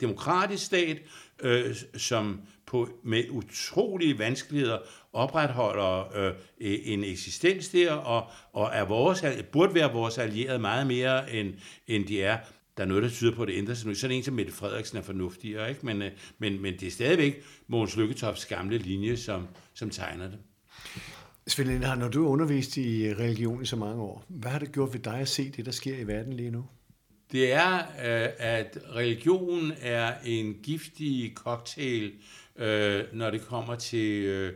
demokratisk 0.00 0.64
stat, 0.64 0.98
øh, 1.40 1.76
som 1.96 2.40
på, 2.66 2.88
med 3.04 3.24
utrolige 3.30 4.18
vanskeligheder 4.18 4.78
opretholder 5.12 6.16
øh, 6.16 6.32
e-, 6.60 6.90
en 6.90 7.04
eksistens 7.04 7.68
der, 7.68 7.92
og, 7.92 8.30
og 8.52 8.70
er 8.72 8.84
vores, 8.84 9.24
burde 9.52 9.74
være 9.74 9.92
vores 9.92 10.18
allierede 10.18 10.58
meget 10.58 10.86
mere, 10.86 11.34
end, 11.34 11.54
end 11.86 12.04
de 12.04 12.22
er. 12.22 12.38
Der 12.78 12.84
er 12.84 12.88
noget, 12.88 13.02
der 13.02 13.10
tyder 13.10 13.34
på, 13.34 13.42
at 13.42 13.48
det 13.48 13.54
ændrer 13.54 13.74
sig 13.74 13.88
nu. 13.88 13.94
Sådan 13.94 14.16
en 14.16 14.22
som 14.22 14.34
Mette 14.34 14.52
Frederiksen 14.52 14.98
er 14.98 15.02
fornuftigere, 15.02 15.68
ikke? 15.68 15.86
Men, 15.86 16.02
øh, 16.02 16.10
men, 16.38 16.62
men 16.62 16.74
det 16.74 16.86
er 16.86 16.90
stadigvæk 16.90 17.42
Mogens 17.66 17.96
Lykketofts 17.96 18.46
gamle 18.46 18.78
linje, 18.78 19.16
som, 19.16 19.46
som 19.74 19.90
tegner 19.90 20.30
det. 20.30 20.38
Svend 21.46 21.68
Lindhardt, 21.68 22.00
når 22.00 22.08
du 22.08 22.22
har 22.22 22.28
undervist 22.28 22.76
i 22.76 23.14
religion 23.14 23.62
i 23.62 23.66
så 23.66 23.76
mange 23.76 24.02
år, 24.02 24.24
hvad 24.28 24.50
har 24.50 24.58
det 24.58 24.72
gjort 24.72 24.92
ved 24.92 25.00
dig 25.00 25.14
at 25.14 25.28
se 25.28 25.50
det, 25.50 25.66
der 25.66 25.72
sker 25.72 25.98
i 25.98 26.06
verden 26.06 26.32
lige 26.32 26.50
nu? 26.50 26.66
Det 27.32 27.52
er, 27.52 27.78
øh, 27.78 28.28
at 28.38 28.78
religion 28.94 29.72
er 29.80 30.14
en 30.24 30.54
giftig 30.62 31.32
cocktail, 31.34 32.12
øh, 32.58 33.04
når 33.12 33.30
det 33.30 33.40
kommer 33.40 33.74
til, 33.74 34.52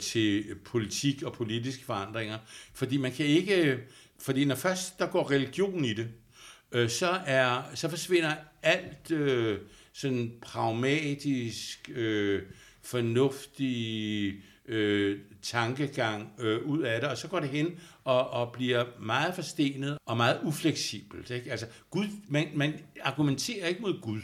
til 0.00 0.44
politik 0.64 1.22
og 1.22 1.32
politiske 1.32 1.84
forandringer. 1.84 2.38
Fordi 2.74 2.96
man 2.96 3.12
kan 3.12 3.26
ikke, 3.26 3.78
fordi 4.20 4.44
når 4.44 4.54
først 4.54 4.98
der 4.98 5.06
går 5.06 5.30
religion 5.30 5.84
i 5.84 5.94
det, 5.94 6.08
øh, 6.74 6.90
så, 6.90 7.20
er, 7.26 7.62
så 7.74 7.88
forsvinder 7.88 8.34
alt 8.62 9.10
øh, 9.10 9.58
sådan 9.92 10.32
pragmatisk, 10.42 11.90
øh, 11.94 12.42
fornuftig 12.82 14.34
øh, 14.66 15.20
tankegang 15.42 16.32
øh, 16.38 16.62
ud 16.62 16.82
af 16.82 17.00
det, 17.00 17.10
og 17.10 17.18
så 17.18 17.28
går 17.28 17.40
det 17.40 17.48
hen 17.48 17.78
og, 18.04 18.30
og 18.30 18.52
bliver 18.52 18.84
meget 19.00 19.34
forstenet 19.34 19.98
og 20.06 20.16
meget 20.16 20.40
ufleksibelt. 20.44 21.30
Ikke? 21.30 21.50
Altså, 21.50 21.66
Gud, 21.90 22.06
man, 22.28 22.48
man 22.54 22.80
argumenterer 23.02 23.66
ikke 23.66 23.82
mod 23.82 24.00
Gud. 24.00 24.20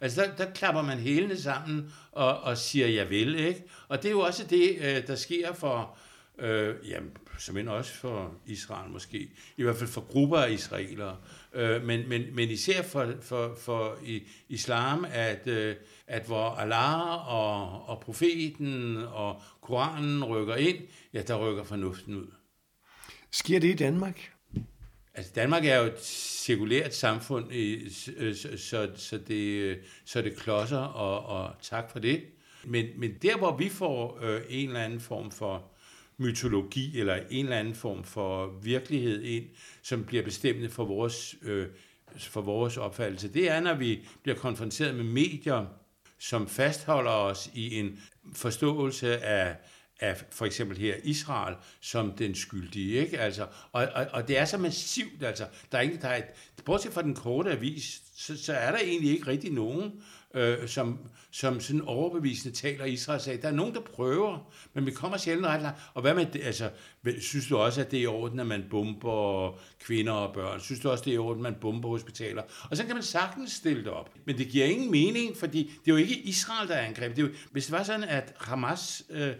Altså, 0.00 0.22
der, 0.22 0.36
der 0.36 0.52
klapper 0.52 0.82
man 0.82 0.98
hælene 0.98 1.36
sammen 1.36 1.92
og, 2.12 2.40
og 2.40 2.58
siger, 2.58 2.86
jeg 2.86 3.10
vil, 3.10 3.34
ikke? 3.34 3.64
Og 3.88 4.02
det 4.02 4.08
er 4.08 4.12
jo 4.12 4.20
også 4.20 4.46
det, 4.46 4.76
øh, 4.80 5.06
der 5.06 5.14
sker 5.14 5.52
for, 5.52 5.98
øh, 6.38 6.74
jamen, 6.88 7.10
som 7.38 7.68
også 7.68 7.94
for 7.94 8.34
Israel 8.46 8.90
måske, 8.90 9.30
i 9.56 9.62
hvert 9.62 9.76
fald 9.76 9.90
for 9.90 10.00
grupper 10.00 10.38
af 10.38 10.50
israelere, 10.50 11.16
øh, 11.52 11.84
men, 11.84 12.08
men, 12.08 12.22
men 12.34 12.50
især 12.50 12.82
for, 12.82 13.14
for, 13.22 13.56
for 13.60 13.98
islam, 14.48 15.06
at, 15.12 15.46
øh, 15.46 15.76
at 16.06 16.26
hvor 16.26 16.50
Allah 16.50 17.28
og, 17.34 17.88
og 17.88 18.00
profeten 18.00 18.96
og 18.96 19.42
Koranen 19.60 20.24
rykker 20.24 20.56
ind, 20.56 20.78
ja, 21.12 21.22
der 21.22 21.48
rykker 21.48 21.64
fornuften 21.64 22.14
ud. 22.14 22.26
Sker 23.30 23.58
det 23.58 23.68
i 23.68 23.76
Danmark? 23.76 24.30
Altså 25.14 25.32
Danmark 25.34 25.64
er 25.64 25.78
jo 25.78 25.84
et 25.84 26.04
cirkulært 26.04 26.94
samfund, 26.94 27.50
så, 28.56 28.88
så, 28.96 29.18
det, 29.28 29.78
så 30.04 30.22
det 30.22 30.36
klodser, 30.36 30.78
og, 30.78 31.26
og 31.26 31.54
tak 31.62 31.90
for 31.90 31.98
det. 31.98 32.22
Men, 32.64 32.86
men 32.96 33.14
der, 33.22 33.36
hvor 33.36 33.56
vi 33.56 33.68
får 33.68 34.18
øh, 34.22 34.42
en 34.48 34.68
eller 34.68 34.80
anden 34.80 35.00
form 35.00 35.30
for 35.30 35.73
mytologi, 36.18 37.00
eller 37.00 37.18
en 37.30 37.44
eller 37.44 37.58
anden 37.58 37.74
form 37.74 38.04
for 38.04 38.58
virkelighed 38.62 39.22
ind, 39.22 39.44
som 39.82 40.04
bliver 40.04 40.22
bestemmende 40.22 40.70
for 40.70 40.84
vores, 40.84 41.36
øh, 41.42 41.66
for 42.18 42.40
vores 42.40 42.76
opfattelse, 42.76 43.28
det 43.28 43.50
er, 43.50 43.60
når 43.60 43.74
vi 43.74 44.06
bliver 44.22 44.36
konfronteret 44.36 44.94
med 44.94 45.04
medier, 45.04 45.66
som 46.18 46.48
fastholder 46.48 47.10
os 47.10 47.50
i 47.54 47.78
en 47.78 48.00
forståelse 48.32 49.18
af 49.24 49.56
af 50.00 50.24
for 50.30 50.46
eksempel 50.46 50.78
her 50.78 50.94
Israel 51.04 51.56
som 51.80 52.12
den 52.12 52.34
skyldige. 52.34 53.00
Ikke? 53.00 53.18
Altså, 53.18 53.46
og, 53.72 53.88
og, 53.94 54.06
og 54.12 54.28
det 54.28 54.38
er 54.38 54.44
så 54.44 54.58
massivt. 54.58 55.22
Altså, 55.22 55.46
der 55.72 55.78
er 55.78 55.82
ikke, 55.82 55.98
der 56.02 56.08
er 56.08 56.16
et, 56.16 56.24
bortset 56.64 56.92
fra 56.92 57.02
den 57.02 57.14
korte 57.14 57.50
avis, 57.50 58.02
så, 58.16 58.44
så 58.44 58.52
er 58.52 58.70
der 58.70 58.78
egentlig 58.78 59.10
ikke 59.10 59.26
rigtig 59.26 59.52
nogen, 59.52 60.02
øh, 60.34 60.68
som, 60.68 60.98
som 61.30 61.60
sådan 61.60 61.80
overbevisende 61.80 62.56
taler 62.56 62.84
Israel 62.84 63.20
sag. 63.20 63.42
Der 63.42 63.48
er 63.48 63.52
nogen, 63.52 63.74
der 63.74 63.80
prøver, 63.80 64.52
men 64.74 64.86
vi 64.86 64.90
kommer 64.90 65.18
sjældent 65.18 65.46
ret 65.46 65.62
langt. 65.62 65.80
Og 65.94 66.02
hvad 66.02 66.14
med 66.14 66.26
det? 66.26 66.40
Altså, 66.44 66.70
synes 67.20 67.46
du 67.46 67.56
også, 67.56 67.80
at 67.80 67.90
det 67.90 67.98
er 67.98 68.02
i 68.02 68.06
orden, 68.06 68.40
at 68.40 68.46
man 68.46 68.64
bomber 68.70 69.58
kvinder 69.80 70.12
og 70.12 70.34
børn? 70.34 70.60
Synes 70.60 70.80
du 70.80 70.90
også, 70.90 71.04
det 71.04 71.10
er 71.10 71.14
i 71.14 71.18
orden, 71.18 71.46
at 71.46 71.52
man 71.52 71.60
bomber 71.60 71.88
hospitaler? 71.88 72.42
Og 72.70 72.76
så 72.76 72.84
kan 72.84 72.94
man 72.94 73.02
sagtens 73.02 73.52
stille 73.52 73.84
det 73.84 73.90
op. 73.90 74.10
Men 74.24 74.38
det 74.38 74.48
giver 74.48 74.66
ingen 74.66 74.90
mening, 74.90 75.36
fordi 75.36 75.58
det 75.84 75.90
er 75.90 75.94
jo 75.94 75.96
ikke 75.96 76.18
Israel, 76.18 76.68
der 76.68 76.74
er 76.74 76.86
angrebet. 76.86 77.16
Det 77.16 77.22
er 77.22 77.28
jo, 77.28 77.34
hvis 77.52 77.64
det 77.64 77.72
var 77.72 77.82
sådan, 77.82 78.04
at 78.04 78.34
Hamas 78.38 79.04
øh, 79.10 79.32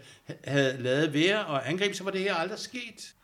havde 0.43 0.77
lavet 0.79 1.13
være 1.13 1.45
og 1.45 1.69
angreb, 1.69 1.93
så 1.93 2.03
var 2.03 2.11
det 2.11 2.21
her 2.21 2.35
aldrig 2.35 2.59
sket. 2.59 3.15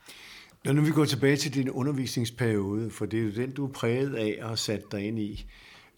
Når 0.66 0.74
nu 0.74 0.82
vi 0.82 0.92
går 0.92 1.06
tilbage 1.06 1.38
til 1.38 1.54
din 1.54 1.70
undervisningsperiode, 1.70 2.92
for 2.92 3.06
det 3.06 3.20
er 3.20 3.24
jo 3.24 3.32
den, 3.32 3.51
du 3.51 3.68
er 3.68 3.72
præget 3.72 4.16
af 4.16 4.40
og 4.42 4.50
har 4.50 4.56
sat 4.56 4.92
dig 4.92 5.08
ind 5.08 5.20
i. 5.20 5.46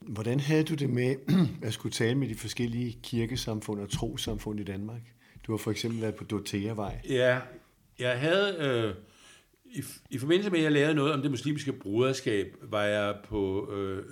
Hvordan 0.07 0.39
havde 0.39 0.63
du 0.63 0.73
det 0.73 0.89
med 0.89 1.15
at 1.67 1.73
skulle 1.73 1.93
tale 1.93 2.17
med 2.17 2.27
de 2.27 2.35
forskellige 2.35 2.97
kirkesamfund 3.03 3.81
og 3.81 3.89
trosamfund 3.89 4.59
i 4.59 4.63
Danmark? 4.63 5.01
Du 5.47 5.51
har 5.51 5.57
for 5.57 5.71
eksempel 5.71 6.01
været 6.01 6.15
på 6.15 6.23
Dorteavej. 6.23 7.01
Ja, 7.09 7.39
jeg 7.99 8.19
havde... 8.19 8.57
Øh, 8.59 8.95
i, 9.65 9.83
I 10.09 10.17
forbindelse 10.17 10.49
med, 10.49 10.59
at 10.59 10.63
jeg 10.63 10.71
lavede 10.71 10.95
noget 10.95 11.13
om 11.13 11.21
det 11.21 11.31
muslimske 11.31 11.73
broderskab, 11.73 12.55
var 12.61 12.83
jeg 12.83 13.15
på 13.23 13.71
øh, 13.73 14.03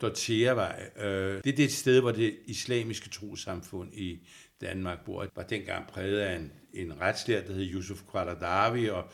Dorteavej. 0.00 0.90
Øh, 0.96 1.40
det 1.44 1.52
er 1.52 1.56
det 1.56 1.72
sted, 1.72 2.00
hvor 2.00 2.12
det 2.12 2.36
islamiske 2.46 3.08
trosamfund 3.10 3.94
i 3.94 4.28
Danmark 4.60 5.04
bor. 5.04 5.26
var 5.36 5.42
dengang 5.42 5.86
præget 5.86 6.20
af 6.20 6.36
en, 6.36 6.52
en 6.74 7.00
retslærer, 7.00 7.46
der 7.46 7.52
hed 7.52 7.72
Yusuf 7.74 8.02
Qaradawi, 8.12 8.86
og 8.86 9.04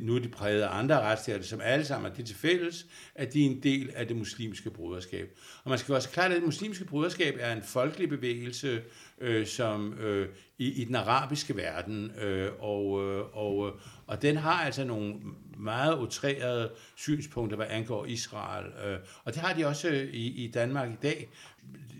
nu 0.00 0.14
er 0.14 0.20
de 0.20 0.28
præget 0.28 0.62
af 0.62 0.78
andre 0.78 1.00
retsstater, 1.00 1.44
som 1.44 1.60
alle 1.60 1.84
sammen 1.84 2.10
er 2.10 2.14
det 2.14 2.26
til 2.26 2.36
fælles, 2.36 2.86
at 3.14 3.32
de 3.32 3.46
er 3.46 3.50
en 3.50 3.62
del 3.62 3.90
af 3.94 4.06
det 4.06 4.16
muslimske 4.16 4.70
broderskab. 4.70 5.38
Og 5.64 5.70
man 5.70 5.78
skal 5.78 5.94
også 5.94 6.08
klart, 6.08 6.30
at 6.30 6.36
det 6.36 6.44
muslimske 6.44 6.84
broderskab 6.84 7.36
er 7.40 7.52
en 7.52 7.62
folkelig 7.62 8.08
bevægelse, 8.08 8.82
øh, 9.20 9.46
som 9.46 9.94
øh, 9.94 10.28
i, 10.58 10.82
i 10.82 10.84
den 10.84 10.94
arabiske 10.94 11.56
verden, 11.56 12.10
øh, 12.10 12.50
og, 12.58 13.04
øh, 13.04 13.36
og, 13.36 13.68
øh, 13.68 13.72
og 14.06 14.22
den 14.22 14.36
har 14.36 14.64
altså 14.64 14.84
nogle 14.84 15.14
meget 15.58 15.98
utrerede 15.98 16.70
synspunkter, 16.96 17.56
hvad 17.56 17.66
angår 17.70 18.06
Israel. 18.06 18.66
Øh, 18.84 18.98
og 19.24 19.34
det 19.34 19.42
har 19.42 19.54
de 19.54 19.66
også 19.66 19.88
øh, 19.88 20.14
i, 20.14 20.44
i 20.44 20.50
Danmark 20.50 20.90
i 20.90 20.96
dag. 21.02 21.28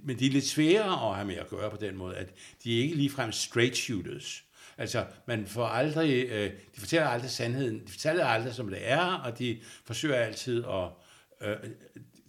Men 0.05 0.19
de 0.19 0.27
er 0.27 0.31
lidt 0.31 0.47
sværere 0.47 1.11
at 1.11 1.17
have 1.17 1.27
med 1.27 1.37
at 1.37 1.49
gøre 1.49 1.71
på 1.71 1.77
den 1.77 1.97
måde, 1.97 2.17
at 2.17 2.35
de 2.65 2.79
er 2.79 2.83
ikke 2.83 2.95
ligefrem 2.95 3.33
straight 3.33 3.77
shooters. 3.77 4.45
Altså, 4.79 5.07
man 5.27 5.47
får 5.47 5.67
aldrig, 5.67 6.27
øh, 6.27 6.51
de 6.75 6.81
fortæller 6.81 7.09
aldrig 7.09 7.31
sandheden, 7.31 7.81
de 7.87 7.91
fortæller 7.91 8.27
aldrig, 8.27 8.55
som 8.55 8.69
det 8.69 8.91
er, 8.91 9.15
og 9.15 9.39
de 9.39 9.61
forsøger 9.85 10.17
altid 10.17 10.65
at, 10.65 10.89
øh, 11.49 11.57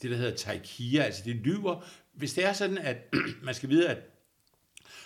det 0.02 0.12
der 0.12 0.18
hedder 0.18 0.36
taikia, 0.36 1.02
altså 1.02 1.22
de 1.26 1.34
lyver. 1.34 1.86
Hvis 2.14 2.34
det 2.34 2.46
er 2.46 2.54
sådan, 2.54 2.78
at 2.78 2.98
man 3.44 3.54
skal 3.54 3.70
vide, 3.70 3.90
at 3.90 3.98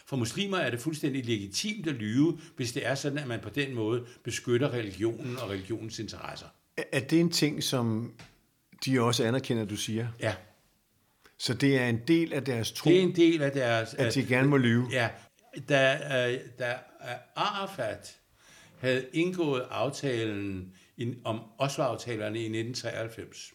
for 0.06 0.16
muslimer 0.16 0.58
er 0.58 0.70
det 0.70 0.80
fuldstændig 0.80 1.26
legitimt 1.26 1.88
at 1.88 1.96
lyve, 1.96 2.40
hvis 2.56 2.72
det 2.74 2.88
er 2.88 2.96
sådan, 2.96 3.18
at 3.18 3.28
man 3.28 3.40
på 3.40 3.50
den 3.50 3.76
måde 3.76 4.06
beskytter 4.24 4.74
religionen 4.74 5.38
og 5.38 5.50
religionens 5.50 6.00
interesser. 6.00 6.48
Er 6.92 7.00
det 7.00 7.20
en 7.20 7.30
ting, 7.30 7.64
som 7.64 8.14
de 8.86 9.02
også 9.02 9.24
anerkender, 9.24 9.66
du 9.66 9.76
siger? 9.76 10.08
Ja. 10.20 10.36
Så 11.38 11.54
det 11.54 11.78
er 11.78 11.86
en 11.86 12.00
del 12.08 12.34
af 12.34 12.44
deres 12.44 12.72
tro? 12.72 12.90
Det 12.90 13.00
er 13.00 13.04
en 13.04 13.16
del 13.16 13.42
af 13.42 13.52
deres... 13.52 13.94
At 13.94 14.16
de 14.16 14.26
gerne 14.26 14.48
må 14.48 14.58
lyve? 14.58 14.88
Ja. 14.92 15.10
Da, 15.70 15.94
øh, 15.96 16.40
da 16.60 16.72
øh, 16.72 17.16
Arafat 17.36 18.18
havde 18.80 19.08
indgået 19.14 19.68
aftalen 19.70 20.74
om 21.24 21.42
Oslo-aftalerne 21.58 22.40
i 22.40 22.46
1993, 22.46 23.54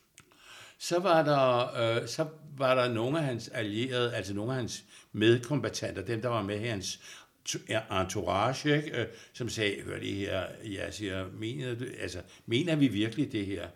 så 0.79 0.99
var 0.99 1.23
der, 1.23 1.75
øh, 1.75 2.09
så 2.09 2.27
var 2.57 2.75
der 2.75 2.93
nogle 2.93 3.19
af 3.19 3.25
hans 3.25 3.49
allierede, 3.49 4.15
altså 4.15 4.35
nogle 4.35 4.53
af 4.53 4.57
hans 4.57 4.85
medkombatanter, 5.13 6.03
dem 6.03 6.23
der 6.23 6.29
var 6.29 6.43
med 6.43 6.61
i 6.61 6.67
hans 6.67 7.01
entourage, 8.01 8.77
ikke? 8.77 9.01
Øh, 9.01 9.07
som 9.33 9.49
sagde, 9.49 9.83
hør 9.83 9.99
det 9.99 10.15
her, 10.15 10.47
jeg 10.65 10.95
siger, 10.95 11.27
mener, 11.33 11.75
du, 11.75 11.85
altså, 12.01 12.23
mener 12.47 12.77
vi 12.77 12.89
virkelig 12.89 13.33
det 13.33 13.47
her? 13.47 13.69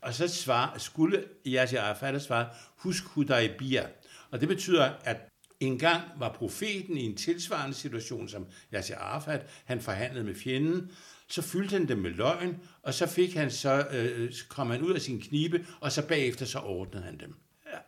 Og 0.00 0.14
så 0.14 0.28
svar, 0.28 0.74
skulle 0.78 1.24
Yasser 1.46 1.80
Arafat 1.80 2.22
svare, 2.22 2.48
husk 2.76 3.04
Hudaybiyah. 3.04 3.86
Og 4.30 4.40
det 4.40 4.48
betyder, 4.48 4.92
at 5.04 5.16
en 5.60 5.78
gang 5.78 6.02
var 6.18 6.32
profeten 6.32 6.96
i 6.96 7.02
en 7.02 7.16
tilsvarende 7.16 7.76
situation 7.76 8.28
som 8.28 8.46
Yasser 8.74 8.96
Arafat. 8.96 9.46
Han 9.64 9.80
forhandlede 9.80 10.24
med 10.24 10.34
fjenden. 10.34 10.90
Så 11.28 11.42
fyldte 11.42 11.72
han 11.72 11.88
dem 11.88 11.98
med 11.98 12.10
løgn, 12.10 12.56
og 12.82 12.94
så 12.94 13.06
fik 13.06 13.34
han 13.34 13.50
så, 13.50 13.86
øh, 13.92 14.32
kom 14.48 14.70
han 14.70 14.82
ud 14.82 14.94
af 14.94 15.00
sin 15.00 15.20
knibe, 15.20 15.66
og 15.80 15.92
så 15.92 16.06
bagefter 16.06 16.46
så 16.46 16.58
ordnede 16.58 17.04
han 17.04 17.20
dem. 17.20 17.34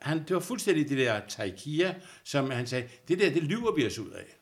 Han, 0.01 0.19
det 0.19 0.35
var 0.35 0.41
fuldstændig 0.41 0.89
det 0.89 0.99
der 0.99 1.21
taikia, 1.29 1.95
som 2.25 2.51
han 2.51 2.67
sagde, 2.67 2.89
det 3.09 3.19
der, 3.19 3.31
det 3.31 3.43
lyver 3.43 3.75
vi 3.75 3.87
os 3.87 3.99
ud 3.99 4.11
af. 4.11 4.36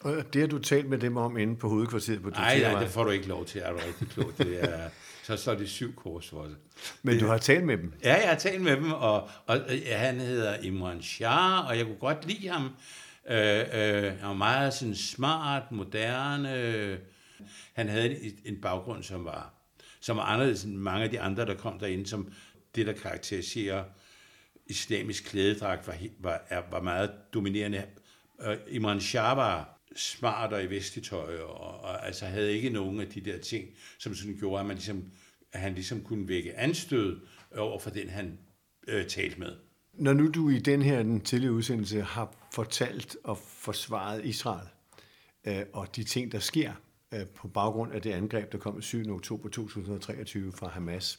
Og 0.00 0.32
det 0.32 0.40
har 0.40 0.48
du 0.48 0.58
talt 0.58 0.88
med 0.88 0.98
dem 0.98 1.16
om 1.16 1.36
inde 1.36 1.56
på 1.56 1.68
hovedkvarteret 1.68 2.22
på 2.22 2.30
Nej, 2.30 2.60
nej, 2.60 2.82
det 2.82 2.90
får 2.90 3.04
du 3.04 3.10
ikke 3.10 3.28
lov 3.28 3.44
til, 3.44 3.60
er 3.64 3.72
du 3.72 3.78
rigtig 3.86 4.08
klog. 4.08 4.32
Det 4.38 4.64
er, 4.64 4.88
så 5.22 5.36
står 5.36 5.54
det 5.54 5.68
syv 5.68 5.94
kors 5.94 6.28
for 6.28 6.42
det. 6.42 6.56
Men 7.02 7.18
du 7.18 7.26
har 7.26 7.38
talt 7.38 7.64
med 7.64 7.78
dem? 7.78 7.92
Ja, 8.04 8.14
jeg 8.14 8.28
har 8.28 8.36
talt 8.36 8.62
med 8.62 8.76
dem, 8.76 8.92
og, 8.92 9.28
og 9.46 9.58
ja, 9.86 9.96
han 9.96 10.20
hedder 10.20 10.56
Imran 10.62 11.02
Shah, 11.02 11.66
og 11.66 11.78
jeg 11.78 11.86
kunne 11.86 11.96
godt 11.96 12.26
lide 12.26 12.48
ham. 12.48 12.70
Øh, 13.30 13.58
øh, 13.58 14.02
han 14.02 14.28
var 14.28 14.32
meget 14.32 14.74
sådan 14.74 14.94
smart, 14.94 15.72
moderne. 15.72 16.98
Han 17.72 17.88
havde 17.88 18.24
en, 18.24 18.32
en 18.44 18.60
baggrund, 18.60 19.02
som 19.02 19.24
var, 19.24 19.54
som 20.00 20.16
var 20.16 20.22
anderledes 20.22 20.64
end 20.64 20.74
mange 20.74 21.04
af 21.04 21.10
de 21.10 21.20
andre, 21.20 21.46
der 21.46 21.54
kom 21.54 21.78
derinde, 21.78 22.06
som 22.06 22.32
det, 22.74 22.86
der 22.86 22.92
karakteriserer 22.92 23.84
islamisk 24.66 25.24
klædedragt, 25.24 25.86
var, 25.86 25.94
var, 26.18 26.66
var 26.70 26.80
meget 26.80 27.10
dominerende. 27.34 27.82
Øh, 28.42 28.56
Imran 28.68 29.00
Shah 29.00 29.36
var 29.36 29.75
smartere 29.96 30.64
i 30.64 30.70
vestetøj, 30.70 31.38
og, 31.38 31.80
og 31.80 32.06
altså 32.06 32.26
havde 32.26 32.52
ikke 32.52 32.70
nogen 32.70 33.00
af 33.00 33.08
de 33.08 33.20
der 33.20 33.38
ting, 33.38 33.68
som 33.98 34.14
sådan 34.14 34.36
gjorde, 34.38 34.60
at, 34.60 34.66
man 34.66 34.76
ligesom, 34.76 35.04
at 35.52 35.60
han 35.60 35.74
ligesom 35.74 36.02
kunne 36.02 36.28
vække 36.28 36.58
anstød 36.58 37.20
over 37.56 37.78
for 37.78 37.90
den, 37.90 38.08
han 38.08 38.38
øh, 38.88 39.06
talte 39.06 39.40
med. 39.40 39.52
Når 39.92 40.12
nu 40.12 40.30
du 40.30 40.48
i 40.48 40.58
den 40.58 40.82
her 40.82 41.02
den 41.02 41.20
tidlige 41.20 41.52
udsendelse 41.52 42.02
har 42.02 42.48
fortalt 42.52 43.16
og 43.24 43.38
forsvaret 43.38 44.24
Israel 44.24 44.68
øh, 45.46 45.62
og 45.72 45.96
de 45.96 46.04
ting, 46.04 46.32
der 46.32 46.38
sker 46.38 46.72
øh, 47.14 47.26
på 47.26 47.48
baggrund 47.48 47.92
af 47.92 48.02
det 48.02 48.12
angreb, 48.12 48.52
der 48.52 48.58
kom 48.58 48.82
7. 48.82 49.14
oktober 49.14 49.48
2023 49.48 50.52
fra 50.52 50.68
Hamas, 50.68 51.18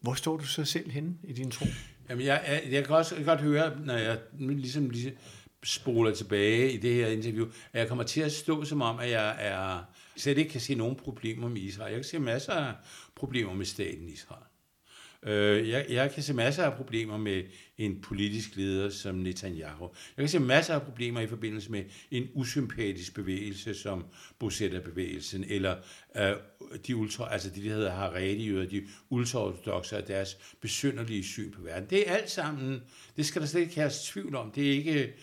hvor 0.00 0.14
står 0.14 0.36
du 0.36 0.44
så 0.44 0.64
selv 0.64 0.90
henne 0.90 1.14
i 1.24 1.32
din 1.32 1.50
tro? 1.50 1.66
Jamen, 2.08 2.26
jeg, 2.26 2.44
jeg, 2.48 2.72
jeg 2.72 2.84
kan 2.84 2.96
også 2.96 3.22
godt 3.24 3.40
høre, 3.40 3.80
når 3.84 3.94
jeg 3.94 4.18
ligesom, 4.38 4.90
ligesom 4.90 5.12
spoler 5.64 6.14
tilbage 6.14 6.72
i 6.72 6.76
det 6.76 6.94
her 6.94 7.08
interview, 7.08 7.46
at 7.72 7.80
jeg 7.80 7.88
kommer 7.88 8.04
til 8.04 8.20
at 8.20 8.32
stå 8.32 8.64
som 8.64 8.82
om, 8.82 8.98
at 8.98 9.10
jeg 9.10 9.36
er, 9.38 9.84
slet 10.16 10.38
ikke 10.38 10.50
kan 10.50 10.60
se 10.60 10.74
nogen 10.74 10.96
problemer 10.96 11.48
med 11.48 11.60
Israel. 11.60 11.90
Jeg 11.90 11.98
kan 11.98 12.04
se 12.04 12.18
masser 12.18 12.52
af 12.52 12.74
problemer 13.16 13.54
med 13.54 13.64
staten 13.64 14.08
Israel. 14.08 14.44
Øh, 15.22 15.68
jeg, 15.68 15.86
jeg 15.88 16.12
kan 16.12 16.22
se 16.22 16.34
masser 16.34 16.64
af 16.64 16.76
problemer 16.76 17.16
med 17.16 17.42
en 17.78 18.00
politisk 18.00 18.56
leder 18.56 18.90
som 18.90 19.14
Netanyahu. 19.14 19.90
Jeg 20.16 20.22
kan 20.22 20.28
se 20.28 20.38
masser 20.38 20.74
af 20.74 20.82
problemer 20.82 21.20
i 21.20 21.26
forbindelse 21.26 21.70
med 21.70 21.84
en 22.10 22.28
usympatisk 22.34 23.14
bevægelse 23.14 23.74
som 23.74 24.04
bosætterbevægelsen, 24.38 25.44
eller 25.48 25.76
øh, 26.16 26.32
de 26.86 26.96
ultra, 26.96 27.32
altså 27.32 27.50
de, 27.50 27.64
der 27.64 27.74
hedder 27.74 27.90
Haredi, 27.90 28.66
de 28.66 28.86
ultraortodoxe 29.10 29.96
og 29.96 30.08
deres 30.08 30.38
besynderlige 30.60 31.24
syn 31.24 31.50
på 31.52 31.62
verden. 31.62 31.90
Det 31.90 32.08
er 32.08 32.14
alt 32.14 32.30
sammen, 32.30 32.82
det 33.16 33.26
skal 33.26 33.42
der 33.42 33.48
slet 33.48 33.60
ikke 33.60 33.74
have 33.74 33.92
tvivl 34.04 34.34
om. 34.34 34.50
Det 34.50 34.66
er 34.66 34.72
ikke 34.72 35.14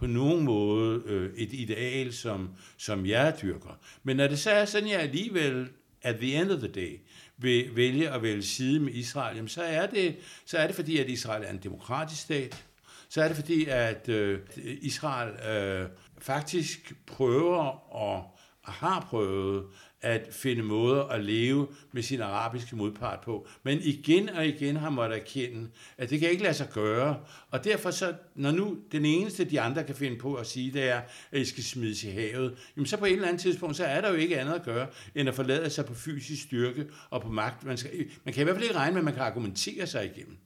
på 0.00 0.06
nogen 0.06 0.44
måde 0.44 1.02
øh, 1.06 1.34
et 1.36 1.52
ideal, 1.52 2.12
som, 2.12 2.50
som 2.76 3.06
jeg 3.06 3.38
dyrker. 3.42 3.78
Men 4.02 4.16
når 4.16 4.26
det 4.26 4.38
så 4.38 4.50
er 4.50 4.64
sådan, 4.64 4.88
jeg 4.88 5.00
alligevel, 5.00 5.68
at 6.02 6.16
the 6.16 6.40
end 6.40 6.50
of 6.50 6.58
the 6.58 6.68
day, 6.68 7.00
vil 7.38 7.76
vælge 7.76 8.10
at 8.10 8.22
vælge 8.22 8.42
side 8.42 8.80
med 8.80 8.92
Israel, 8.92 9.36
jamen 9.36 9.48
så 9.48 9.62
er 9.62 9.86
det, 9.86 10.16
så 10.46 10.58
er 10.58 10.66
det 10.66 10.76
fordi, 10.76 10.98
at 10.98 11.08
Israel 11.08 11.44
er 11.44 11.50
en 11.50 11.60
demokratisk 11.62 12.22
stat. 12.22 12.64
Så 13.08 13.22
er 13.22 13.28
det 13.28 13.36
fordi, 13.36 13.64
at 13.68 14.08
øh, 14.08 14.38
Israel 14.80 15.28
øh, 15.28 15.88
faktisk 16.18 16.92
prøver 17.06 17.64
at 18.06 18.22
har 18.70 19.06
prøvet 19.10 19.64
at 20.02 20.28
finde 20.30 20.62
måder 20.62 21.04
at 21.04 21.24
leve 21.24 21.68
med 21.92 22.02
sin 22.02 22.20
arabiske 22.20 22.76
modpart 22.76 23.20
på. 23.20 23.46
Men 23.62 23.78
igen 23.82 24.28
og 24.28 24.46
igen 24.46 24.76
har 24.76 24.90
måttet 24.90 25.18
erkende, 25.18 25.68
at 25.98 26.10
det 26.10 26.20
kan 26.20 26.30
ikke 26.30 26.42
lade 26.42 26.54
sig 26.54 26.68
gøre. 26.72 27.16
Og 27.50 27.64
derfor 27.64 27.90
så, 27.90 28.14
når 28.34 28.50
nu 28.50 28.78
den 28.92 29.04
eneste, 29.04 29.44
de 29.44 29.60
andre 29.60 29.84
kan 29.84 29.94
finde 29.94 30.18
på 30.18 30.34
at 30.34 30.46
sige, 30.46 30.72
det 30.72 30.88
er, 30.88 31.00
at 31.32 31.40
I 31.40 31.44
skal 31.44 31.64
smides 31.64 32.04
i 32.04 32.10
havet, 32.10 32.56
jamen 32.76 32.86
så 32.86 32.96
på 32.96 33.04
et 33.04 33.12
eller 33.12 33.28
andet 33.28 33.40
tidspunkt, 33.40 33.76
så 33.76 33.84
er 33.84 34.00
der 34.00 34.08
jo 34.08 34.14
ikke 34.14 34.40
andet 34.40 34.54
at 34.54 34.62
gøre, 34.62 34.86
end 35.14 35.28
at 35.28 35.34
forlade 35.34 35.70
sig 35.70 35.84
på 35.84 35.94
fysisk 35.94 36.42
styrke 36.42 36.86
og 37.10 37.22
på 37.22 37.28
magt. 37.28 37.64
Man, 37.64 37.76
skal, 37.76 37.90
man 38.24 38.34
kan 38.34 38.40
i 38.40 38.44
hvert 38.44 38.56
fald 38.56 38.64
ikke 38.64 38.76
regne 38.76 38.92
med, 38.92 39.00
at 39.00 39.04
man 39.04 39.14
kan 39.14 39.22
argumentere 39.22 39.86
sig 39.86 40.04
igennem. 40.04 40.36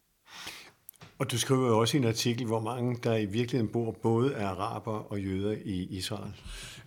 Og 1.19 1.31
du 1.31 1.39
skriver 1.39 1.69
jo 1.69 1.79
også 1.79 1.97
i 1.97 2.01
en 2.01 2.07
artikel, 2.07 2.47
hvor 2.47 2.61
mange 2.61 2.99
der 3.03 3.17
i 3.17 3.25
virkeligheden 3.25 3.73
bor 3.73 3.91
både 4.03 4.33
er 4.33 4.49
araber 4.49 5.13
og 5.13 5.21
jøder 5.21 5.57
i 5.65 5.83
Israel. 5.91 6.33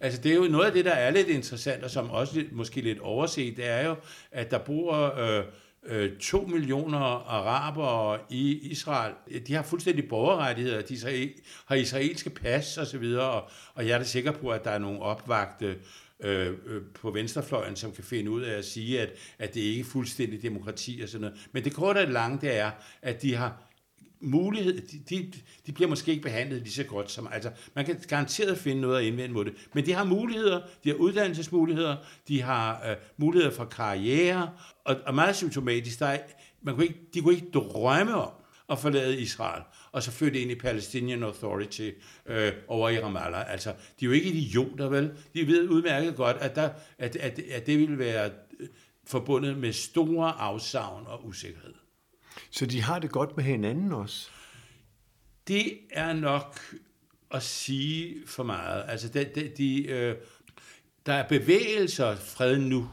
Altså 0.02 0.22
det 0.22 0.32
er 0.32 0.36
jo 0.36 0.44
noget 0.44 0.66
af 0.66 0.72
det, 0.72 0.86
der 0.86 0.92
er 0.92 1.12
lidt 1.12 1.28
interessant, 1.28 1.84
og 1.84 1.92
som 1.92 2.10
også 2.10 2.44
måske 2.52 2.82
lidt 2.82 3.00
overset, 3.00 3.58
det 3.58 3.68
er 3.68 3.88
jo, 3.88 3.96
at 4.32 4.52
der 4.52 4.58
bor 4.58 5.20
øh, 5.20 5.44
øh, 5.88 6.18
to 6.18 6.42
millioner 6.42 7.00
araber 7.30 8.18
i 8.30 8.60
Israel. 8.72 9.14
De 9.48 9.54
har 9.54 9.64
fuldstændig 9.64 10.10
borgerrettigheder, 10.10 10.82
de 10.82 11.32
har 11.66 11.76
israelske 11.76 12.30
pas 12.30 12.78
osv., 12.78 13.04
og, 13.04 13.50
og 13.74 13.88
jeg 13.88 13.94
er 13.94 13.98
da 13.98 14.04
sikker 14.04 14.32
på, 14.32 14.50
at 14.50 14.64
der 14.64 14.72
er 14.72 14.78
nogle 14.78 15.02
opvagte 15.02 15.76
øh, 16.20 16.54
øh, 16.66 16.82
på 16.94 17.12
venstrefløjen, 17.12 17.76
som 17.76 17.92
kan 17.92 18.04
finde 18.04 18.32
ud 18.32 18.42
af 18.42 18.58
at 18.58 18.66
sige, 18.66 19.02
at, 19.02 19.10
at 19.40 19.54
det 19.54 19.62
ikke 19.62 19.82
er 19.82 19.86
fuldstændig 19.86 20.42
demokrati 20.42 21.00
og 21.04 21.10
sådan 21.10 21.22
noget. 21.22 21.48
Men 21.52 21.64
det 21.64 21.74
korte 21.74 22.00
og 22.00 22.08
lange, 22.08 22.38
det 22.42 22.58
er, 22.58 22.72
at 23.02 23.22
de 23.22 23.36
har 23.36 23.67
mulighed, 24.20 24.82
de, 24.82 25.00
de, 25.10 25.32
de 25.68 25.72
bliver 25.72 25.90
måske 25.90 26.12
ikke 26.12 26.24
behandlet 26.24 26.62
lige 26.62 26.74
så 26.74 26.84
godt 26.84 27.12
som, 27.12 27.30
altså 27.32 27.52
man 27.74 27.86
kan 27.86 28.00
garanteret 28.08 28.58
finde 28.58 28.82
noget 28.82 28.98
at 28.98 29.04
indvende 29.04 29.34
mod 29.34 29.46
det, 29.46 29.54
men 29.74 29.86
de 29.86 29.94
har 29.94 30.04
muligheder, 30.04 30.62
de 30.84 30.90
har 30.90 30.96
uddannelsesmuligheder, 30.96 31.96
de 32.28 32.42
har 32.42 32.90
øh, 32.90 32.96
muligheder 33.18 33.56
for 33.56 33.66
karriere, 33.66 34.50
og, 34.86 34.96
og 35.06 35.16
meget 35.16 35.36
symptomatisk, 35.36 36.00
der 36.00 36.06
er, 36.06 36.20
man 36.62 36.76
kunne 36.76 36.86
ikke, 36.86 37.00
de 37.14 37.22
kunne 37.22 37.34
ikke 37.34 37.52
drømme 37.54 38.16
om 38.16 38.32
at 38.70 38.80
forlade 38.80 39.22
Israel, 39.22 39.64
og 39.92 40.04
så 40.04 40.12
flytte 40.12 40.40
ind 40.40 40.52
i 40.52 40.56
Palestinian 40.56 41.24
Authority 41.24 41.90
øh, 42.26 42.52
over 42.68 42.90
i 42.90 43.00
Ramallah. 43.00 43.52
Altså, 43.52 43.70
de 43.70 44.06
er 44.06 44.10
jo 44.10 44.12
ikke 44.12 44.30
idioter, 44.30 44.90
vel? 44.90 45.12
De 45.34 45.48
ved 45.48 45.70
udmærket 45.70 46.16
godt, 46.16 46.38
at, 46.38 46.56
der, 46.56 46.70
at, 46.98 47.16
at, 47.16 47.40
at 47.40 47.66
det 47.66 47.80
vil 47.80 48.00
være 48.00 48.32
øh, 48.60 48.68
forbundet 49.06 49.58
med 49.58 49.74
store 49.74 50.32
afsavn 50.32 51.04
og 51.08 51.28
usikkerhed. 51.28 51.74
Så 52.52 52.66
de 52.66 52.82
har 52.82 53.00
det 53.00 53.12
godt 53.12 53.38
med 53.38 53.44
hinanden 53.44 53.92
også? 53.92 54.30
Det 55.48 55.78
er 55.92 56.14
nok 56.14 56.76
at 57.32 57.44
sige 57.44 58.28
for 58.28 58.44
meget. 58.44 58.84
Altså, 58.88 59.08
de, 59.08 59.30
de, 59.36 59.52
de, 59.58 59.88
øh, 59.88 60.16
der 61.06 61.14
er 61.14 61.28
bevægelser 61.28 62.16
fred 62.16 62.60
nu 62.60 62.90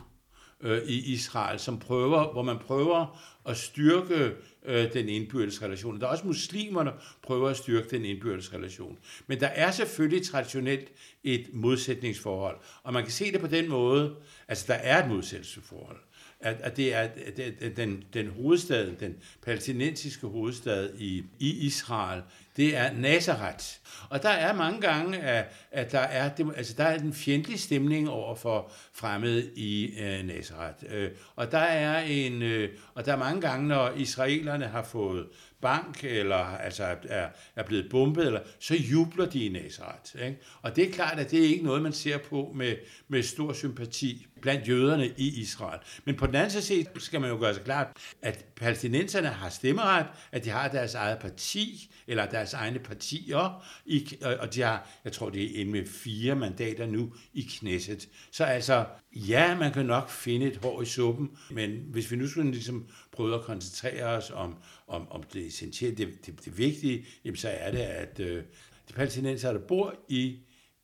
øh, 0.61 0.83
i 0.83 1.13
Israel, 1.13 1.59
som 1.59 1.79
prøver, 1.79 2.33
hvor 2.33 2.43
man 2.43 2.59
prøver 2.59 3.21
at 3.47 3.57
styrke 3.57 4.33
øh, 4.65 4.93
den 4.93 5.09
indbyrdes 5.09 5.63
relation. 5.63 6.01
Der 6.01 6.07
er 6.07 6.11
også 6.11 6.27
muslimerne, 6.27 6.91
der 6.91 6.97
prøver 7.23 7.49
at 7.49 7.57
styrke 7.57 7.89
den 7.91 8.05
indbyrdes 8.05 8.53
relation. 8.53 8.99
Men 9.27 9.41
der 9.41 9.47
er 9.47 9.71
selvfølgelig 9.71 10.27
traditionelt 10.27 10.93
et 11.25 11.51
modsætningsforhold, 11.53 12.57
og 12.83 12.93
man 12.93 13.03
kan 13.03 13.13
se 13.13 13.33
det 13.33 13.41
på 13.41 13.47
den 13.47 13.69
måde, 13.69 14.17
altså 14.49 14.65
der 14.69 14.75
er 14.75 15.05
et 15.05 15.11
modsætningsforhold 15.11 15.99
at, 16.45 16.57
at 16.61 16.77
det 16.77 16.95
er 16.95 16.99
at 16.99 17.77
den, 17.77 18.05
den 18.15 18.31
hovedstad, 18.31 18.93
den 19.01 19.17
palæstinensiske 19.43 20.27
hovedstad 20.27 20.91
i, 20.99 21.25
i 21.39 21.67
Israel, 21.67 22.23
det 22.57 22.77
er 22.77 22.93
Nazareth. 22.93 23.65
Og 24.09 24.23
der 24.23 24.29
er 24.29 24.55
mange 24.55 24.81
gange, 24.81 25.19
at, 25.19 25.47
at 25.71 25.93
der, 25.93 25.99
er, 25.99 26.31
altså 26.57 26.75
der 26.77 26.85
er 26.85 26.99
en 26.99 27.13
fjendtlig 27.13 27.61
stemning 27.61 28.11
over 28.11 28.35
for 28.35 28.73
fremmede 28.93 29.51
i 29.57 29.99
øh, 30.01 30.27
Nazareth. 30.27 30.85
Øh, 30.91 31.11
og 31.37 31.53
der 31.53 31.59
er 31.59 32.01
en, 32.01 32.43
øh, 32.43 32.71
og 32.95 33.07
der 33.07 33.13
er 33.13 33.17
mange 33.17 33.41
gange, 33.41 33.69
når 33.69 33.91
israelerne 33.91 34.67
har 34.67 34.83
fået 34.83 35.27
bank, 35.65 36.05
eller 36.05 36.37
altså 36.37 36.97
er, 37.09 37.29
er 37.57 37.63
blevet 37.63 37.87
bombet, 37.91 38.27
eller, 38.27 38.41
så 38.59 38.75
jubler 38.75 39.27
de 39.27 39.47
i 39.47 39.49
Nazareth. 39.49 40.27
Ikke? 40.27 40.39
Og 40.63 40.77
det 40.77 40.89
er 40.89 40.93
klart, 40.93 41.19
at 41.19 41.31
det 41.31 41.39
er 41.45 41.49
ikke 41.49 41.65
noget, 41.65 41.83
man 41.83 41.93
ser 41.93 42.19
på 42.19 42.53
med, 42.55 42.77
med 43.09 43.23
stor 43.23 43.53
sympati 43.53 44.27
blandt 44.45 44.69
jøderne 44.69 45.09
i 45.17 45.41
Israel. 45.41 45.81
Men 46.05 46.17
på 46.17 46.27
den 46.27 46.35
anden 46.35 46.63
side 46.63 46.87
skal 46.97 47.21
man 47.21 47.31
jo 47.31 47.37
gøre 47.37 47.55
sig 47.55 47.65
klart, 47.65 47.97
at 48.23 48.45
palæstinenserne 48.57 49.29
har 49.29 49.49
stemmeret, 49.49 50.07
at 50.33 50.45
de 50.45 50.51
har 50.51 50.69
deres 50.69 50.95
eget 50.95 51.19
parti, 51.19 51.91
eller 52.07 52.27
deres 52.27 52.53
egne 52.53 52.79
partier, 52.79 53.65
i, 53.87 54.17
og 54.41 54.55
de 54.55 54.63
har, 54.63 54.89
jeg 55.05 55.13
tror 55.13 55.31
det 55.31 55.43
er 55.45 55.61
inde 55.61 55.73
med 55.73 55.87
fire 55.87 56.35
mandater 56.35 56.87
nu 56.87 57.13
i 57.35 57.43
Knesset. 57.43 58.09
Så 58.31 58.45
altså, 58.45 58.85
ja, 59.13 59.59
man 59.59 59.73
kan 59.73 59.87
nok 59.87 60.11
finde 60.11 60.47
et 60.47 60.57
hår 60.57 60.83
i 60.83 60.85
suppen, 60.85 61.31
men 61.51 61.71
hvis 61.91 62.11
vi 62.11 62.17
nu 62.17 62.29
skulle 62.29 62.51
ligesom 62.51 62.89
prøve 63.13 63.35
at 63.35 63.43
koncentrere 63.43 64.05
os 64.05 64.31
om, 64.31 64.57
om, 64.89 65.09
om 65.11 65.23
det 65.23 65.53
essentielle, 65.55 65.97
det, 65.97 66.27
det, 66.27 66.45
det 66.45 66.59
vigtige, 66.59 67.07
jamen 67.25 67.37
så 67.37 67.49
er 67.49 67.71
det, 67.71 67.79
at 67.79 68.21
øh, 68.21 68.43
de 68.89 68.93
palæstinenser, 68.93 69.53
der 69.53 69.61
bor 69.61 69.95
i 70.09 70.39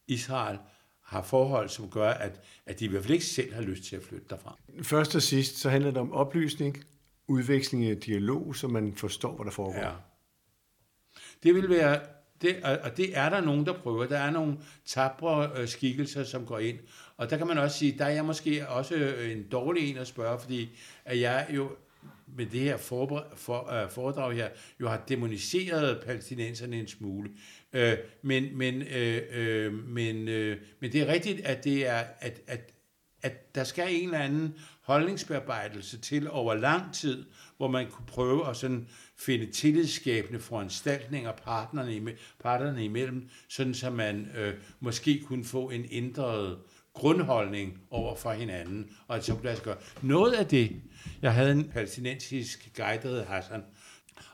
Israel, 0.07 0.59
har 1.03 1.23
forhold, 1.23 1.69
som 1.69 1.91
gør, 1.91 2.11
at, 2.11 2.41
at 2.67 2.81
de 2.81 2.85
i 2.85 2.89
hvert 2.89 3.03
fald 3.03 3.13
ikke 3.13 3.25
selv 3.25 3.55
har 3.55 3.63
lyst 3.63 3.85
til 3.85 3.97
at 3.97 4.03
flytte 4.03 4.27
derfra. 4.31 4.57
Først 4.83 5.15
og 5.15 5.23
sidst, 5.23 5.57
så 5.57 5.71
handler 5.71 5.91
det 5.91 5.99
om 5.99 6.13
oplysning, 6.13 6.85
udveksling 7.27 7.85
af 7.85 7.97
dialog, 7.97 8.57
så 8.57 8.69
man 8.69 8.95
forstår, 8.95 9.37
hvad 9.37 9.45
der 9.45 9.51
foregår. 9.51 9.81
Ja. 9.81 9.93
Det 11.43 11.55
vil 11.55 11.69
være, 11.69 12.01
det, 12.43 12.65
og 12.65 12.97
det 12.97 13.17
er 13.19 13.29
der 13.29 13.41
nogen, 13.41 13.67
der 13.67 13.73
prøver. 13.73 14.07
Der 14.07 14.19
er 14.19 14.31
nogle 14.31 14.59
tabre 14.85 15.51
øh, 15.57 15.69
skikkelser, 15.69 16.25
som 16.25 16.47
går 16.47 16.59
ind. 16.59 16.79
Og 17.17 17.31
der 17.31 17.37
kan 17.37 17.47
man 17.47 17.59
også 17.59 17.79
sige, 17.79 17.99
der 17.99 18.05
er 18.05 18.11
jeg 18.11 18.25
måske 18.25 18.69
også 18.69 18.95
øh, 18.95 19.33
en 19.33 19.49
dårlig 19.49 19.91
en 19.91 19.97
at 19.97 20.07
spørge, 20.07 20.41
fordi 20.41 20.71
at 21.05 21.21
jeg 21.21 21.47
jo 21.51 21.71
med 22.37 22.47
det 22.47 22.61
her 22.61 22.77
for, 22.77 23.27
for, 23.37 23.85
uh, 23.85 23.91
foredrag 23.91 24.35
her, 24.35 24.49
jo 24.81 24.89
har 24.89 25.03
demoniseret 25.09 26.03
palæstinenserne 26.07 26.81
en 26.81 26.89
smule. 26.89 27.31
Uh, 27.75 27.81
men, 28.23 28.59
men, 28.59 28.75
uh, 28.75 29.39
uh, 29.41 29.73
men, 29.89 30.17
uh, 30.29 30.57
men 30.81 30.93
det 30.93 30.95
er 30.95 31.07
rigtigt, 31.07 31.41
at 31.41 31.65
det 31.65 31.87
er, 31.87 32.05
at, 32.21 32.41
at, 32.47 32.73
at 33.23 33.55
der 33.55 33.65
skal 33.65 33.95
en 33.95 34.05
eller 34.05 34.19
anden 34.19 34.55
holdningsbearbejdelse 34.83 35.99
til 35.99 36.31
over 36.31 36.55
lang 36.55 36.95
tid, 36.95 37.25
hvor 37.57 37.69
man 37.69 37.91
kunne 37.91 38.07
prøve 38.07 38.49
at 38.49 38.57
sådan 38.57 38.89
finde 39.17 39.47
tillidsskabende 39.47 40.41
foranstaltninger 40.41 41.33
partnerne, 41.33 42.13
partnerne 42.41 42.85
imellem, 42.85 43.29
sådan 43.49 43.75
så 43.75 43.91
man 43.91 44.29
øh, 44.37 44.55
måske 44.81 45.23
kunne 45.27 45.45
få 45.45 45.71
en 45.71 45.85
ændret 45.91 46.59
grundholdning 46.95 47.79
over 47.91 48.17
for 48.17 48.33
hinanden, 48.33 48.91
og 49.09 49.17
at 49.17 49.25
så 49.25 49.35
kunne 49.35 49.57
gøre. 49.63 49.77
Noget 50.03 50.33
af 50.33 50.47
det, 50.47 50.83
jeg 51.23 51.35
havde 51.35 51.53
en 51.53 51.65
palæstinensisk 51.65 52.71
guide, 52.77 53.03
der 53.03 53.09
hed 53.09 53.25
Hassan, 53.25 53.63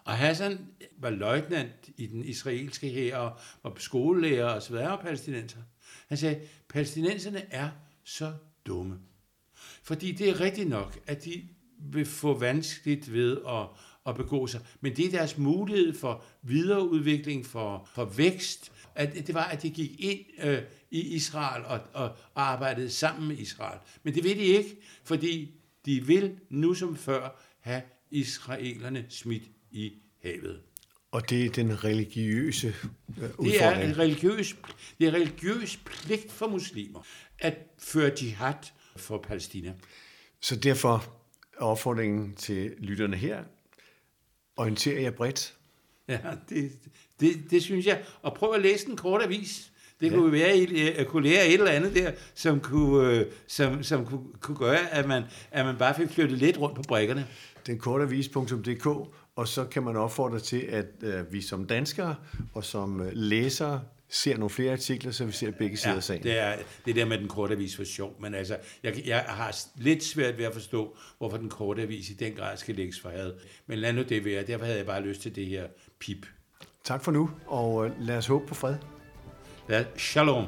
og 0.05 0.13
Hassan 0.13 0.59
var 0.99 1.11
løjtnant 1.11 1.91
i 1.97 2.07
den 2.07 2.25
israelske 2.25 2.89
hær, 2.89 3.17
og 3.17 3.39
var 3.63 3.73
skolelærer 3.77 4.47
og 4.47 4.63
så 4.63 4.71
videre, 4.71 4.99
og 4.99 5.05
palæstinenser. 5.05 5.59
Han 6.09 6.19
sagde, 6.19 6.41
palæstinenserne 6.69 7.43
er 7.51 7.69
så 8.05 8.33
dumme. 8.67 8.99
Fordi 9.83 10.13
det 10.13 10.29
er 10.29 10.41
rigtigt 10.41 10.69
nok, 10.69 10.99
at 11.07 11.25
de 11.25 11.49
vil 11.79 12.07
få 12.07 12.39
vanskeligt 12.39 13.13
ved 13.13 13.39
at, 13.49 13.67
at 14.07 14.17
begå 14.17 14.47
sig. 14.47 14.61
Men 14.81 14.97
det 14.97 15.07
er 15.07 15.11
deres 15.11 15.39
mulighed 15.39 15.95
for 15.95 16.25
videreudvikling, 16.43 17.47
for, 17.47 17.89
for 17.95 18.05
vækst, 18.05 18.73
at 18.97 19.27
det 19.27 19.35
var, 19.35 19.45
at 19.45 19.63
de 19.63 19.71
gik 19.71 20.01
ind 20.01 20.21
øh, 20.43 20.63
i 20.91 21.01
Israel 21.01 21.65
og, 21.65 21.81
og, 21.93 22.17
og 22.35 22.51
arbejdede 22.53 22.91
sammen 22.91 23.29
med 23.29 23.37
Israel. 23.39 23.79
Men 24.03 24.15
det 24.15 24.25
vil 24.25 24.37
de 24.37 24.43
ikke, 24.43 24.77
fordi 25.05 25.55
de 25.87 26.07
vil 26.07 26.39
nu 26.51 26.75
som 26.75 26.97
før 26.97 27.43
have 27.61 27.83
israelerne 28.11 29.07
smidt 29.09 29.43
i 29.71 29.93
havet. 30.23 30.61
Og 31.11 31.31
det 31.31 31.47
er 31.47 31.51
den 31.51 31.85
religiøse 31.85 32.75
udfordring. 33.19 33.53
Det 33.53 33.63
er 33.63 33.81
en 33.81 33.99
religiøs, 33.99 34.57
det 34.99 35.05
er 35.05 35.09
en 35.09 35.15
religiøs 35.15 35.77
pligt 35.77 36.33
for 36.33 36.49
muslimer 36.49 37.07
at 37.39 37.59
føre 37.79 38.13
jihad 38.23 38.55
for 38.97 39.19
Palæstina. 39.19 39.75
Så 40.41 40.57
derfor 40.57 40.95
er 41.61 41.65
opfordringen 41.65 42.35
til 42.35 42.75
lytterne 42.79 43.17
her, 43.17 43.45
orientere 44.57 45.03
jer 45.03 45.11
bredt. 45.11 45.57
Ja, 46.09 46.21
det, 46.49 46.73
det, 47.21 47.51
det 47.51 47.63
synes 47.63 47.87
jeg. 47.87 48.03
Og 48.23 48.35
prøv 48.35 48.53
at 48.55 48.63
læse 48.63 48.87
den 48.87 48.97
korte 48.97 49.25
avis. 49.25 49.73
Det 50.01 50.11
ja. 50.11 50.17
kunne 50.17 50.33
være, 50.33 50.49
at 50.49 50.99
jeg 50.99 51.07
kunne 51.07 51.29
lære 51.29 51.47
et 51.47 51.55
eller 51.55 51.71
andet 51.71 51.95
der, 51.95 52.13
som 52.35 52.61
kunne, 52.61 53.11
øh, 53.11 53.27
som, 53.47 53.83
som 53.83 54.07
kunne, 54.07 54.25
kunne 54.41 54.57
gøre, 54.57 54.91
at 54.91 55.09
man, 55.09 55.23
at 55.51 55.67
man 55.67 55.77
bare 55.77 55.95
fik 55.95 56.09
flyttet 56.09 56.39
lidt 56.39 56.59
rundt 56.59 56.77
på 56.77 56.83
brækkerne. 56.83 57.27
Den 57.67 57.79
kortavis.dk, 57.79 58.87
og 59.37 59.49
så 59.49 59.65
kan 59.65 59.83
man 59.83 59.97
opfordre 59.97 60.41
til, 60.41 60.61
at 60.61 60.87
øh, 61.03 61.33
vi 61.33 61.43
som 61.43 61.67
danskere 61.67 62.15
og 62.55 62.65
som 62.65 63.01
øh, 63.01 63.11
læsere 63.13 63.81
ser 64.09 64.37
nogle 64.37 64.51
flere 64.51 64.73
artikler, 64.73 65.13
så 65.13 65.25
vi 65.25 65.33
ser 65.33 65.51
begge 65.51 65.77
sider 65.77 65.97
af 65.97 66.03
sagen. 66.03 66.23
det 66.23 66.39
er 66.39 66.57
det 66.87 66.97
der 66.97 67.05
med 67.05 67.19
den 67.19 67.29
korte 67.29 67.55
avis 67.55 67.77
for 67.77 67.85
sjov, 67.85 68.17
men 68.21 68.35
altså, 68.35 68.57
jeg, 68.83 69.03
jeg 69.07 69.25
har 69.29 69.57
lidt 69.77 70.05
svært 70.05 70.39
ved 70.39 70.45
at 70.45 70.53
forstå, 70.53 70.97
hvorfor 71.19 71.37
den 71.37 71.49
korte 71.49 71.83
avis 71.83 72.11
i 72.11 72.15
den 72.15 72.33
grad 72.33 72.57
skal 72.57 72.75
lægges 72.75 73.01
for 73.01 73.09
had. 73.09 73.33
Men 73.67 73.79
lad 73.79 73.93
nu 73.93 74.03
det 74.03 74.25
være, 74.25 74.43
derfor 74.47 74.65
havde 74.65 74.79
jeg 74.79 74.87
bare 74.87 75.03
lyst 75.03 75.21
til 75.21 75.37
det 75.37 75.47
her 75.47 75.67
pip. 75.99 76.27
Tak 76.87 77.05
for 77.05 77.13
nu, 77.13 77.31
og 77.47 77.87
øh, 77.87 77.93
lad 77.99 78.17
os 78.17 78.27
håbe 78.27 78.47
på 78.47 78.55
fred. 78.55 78.75
Ja, 79.69 79.85
shalom. 79.97 80.45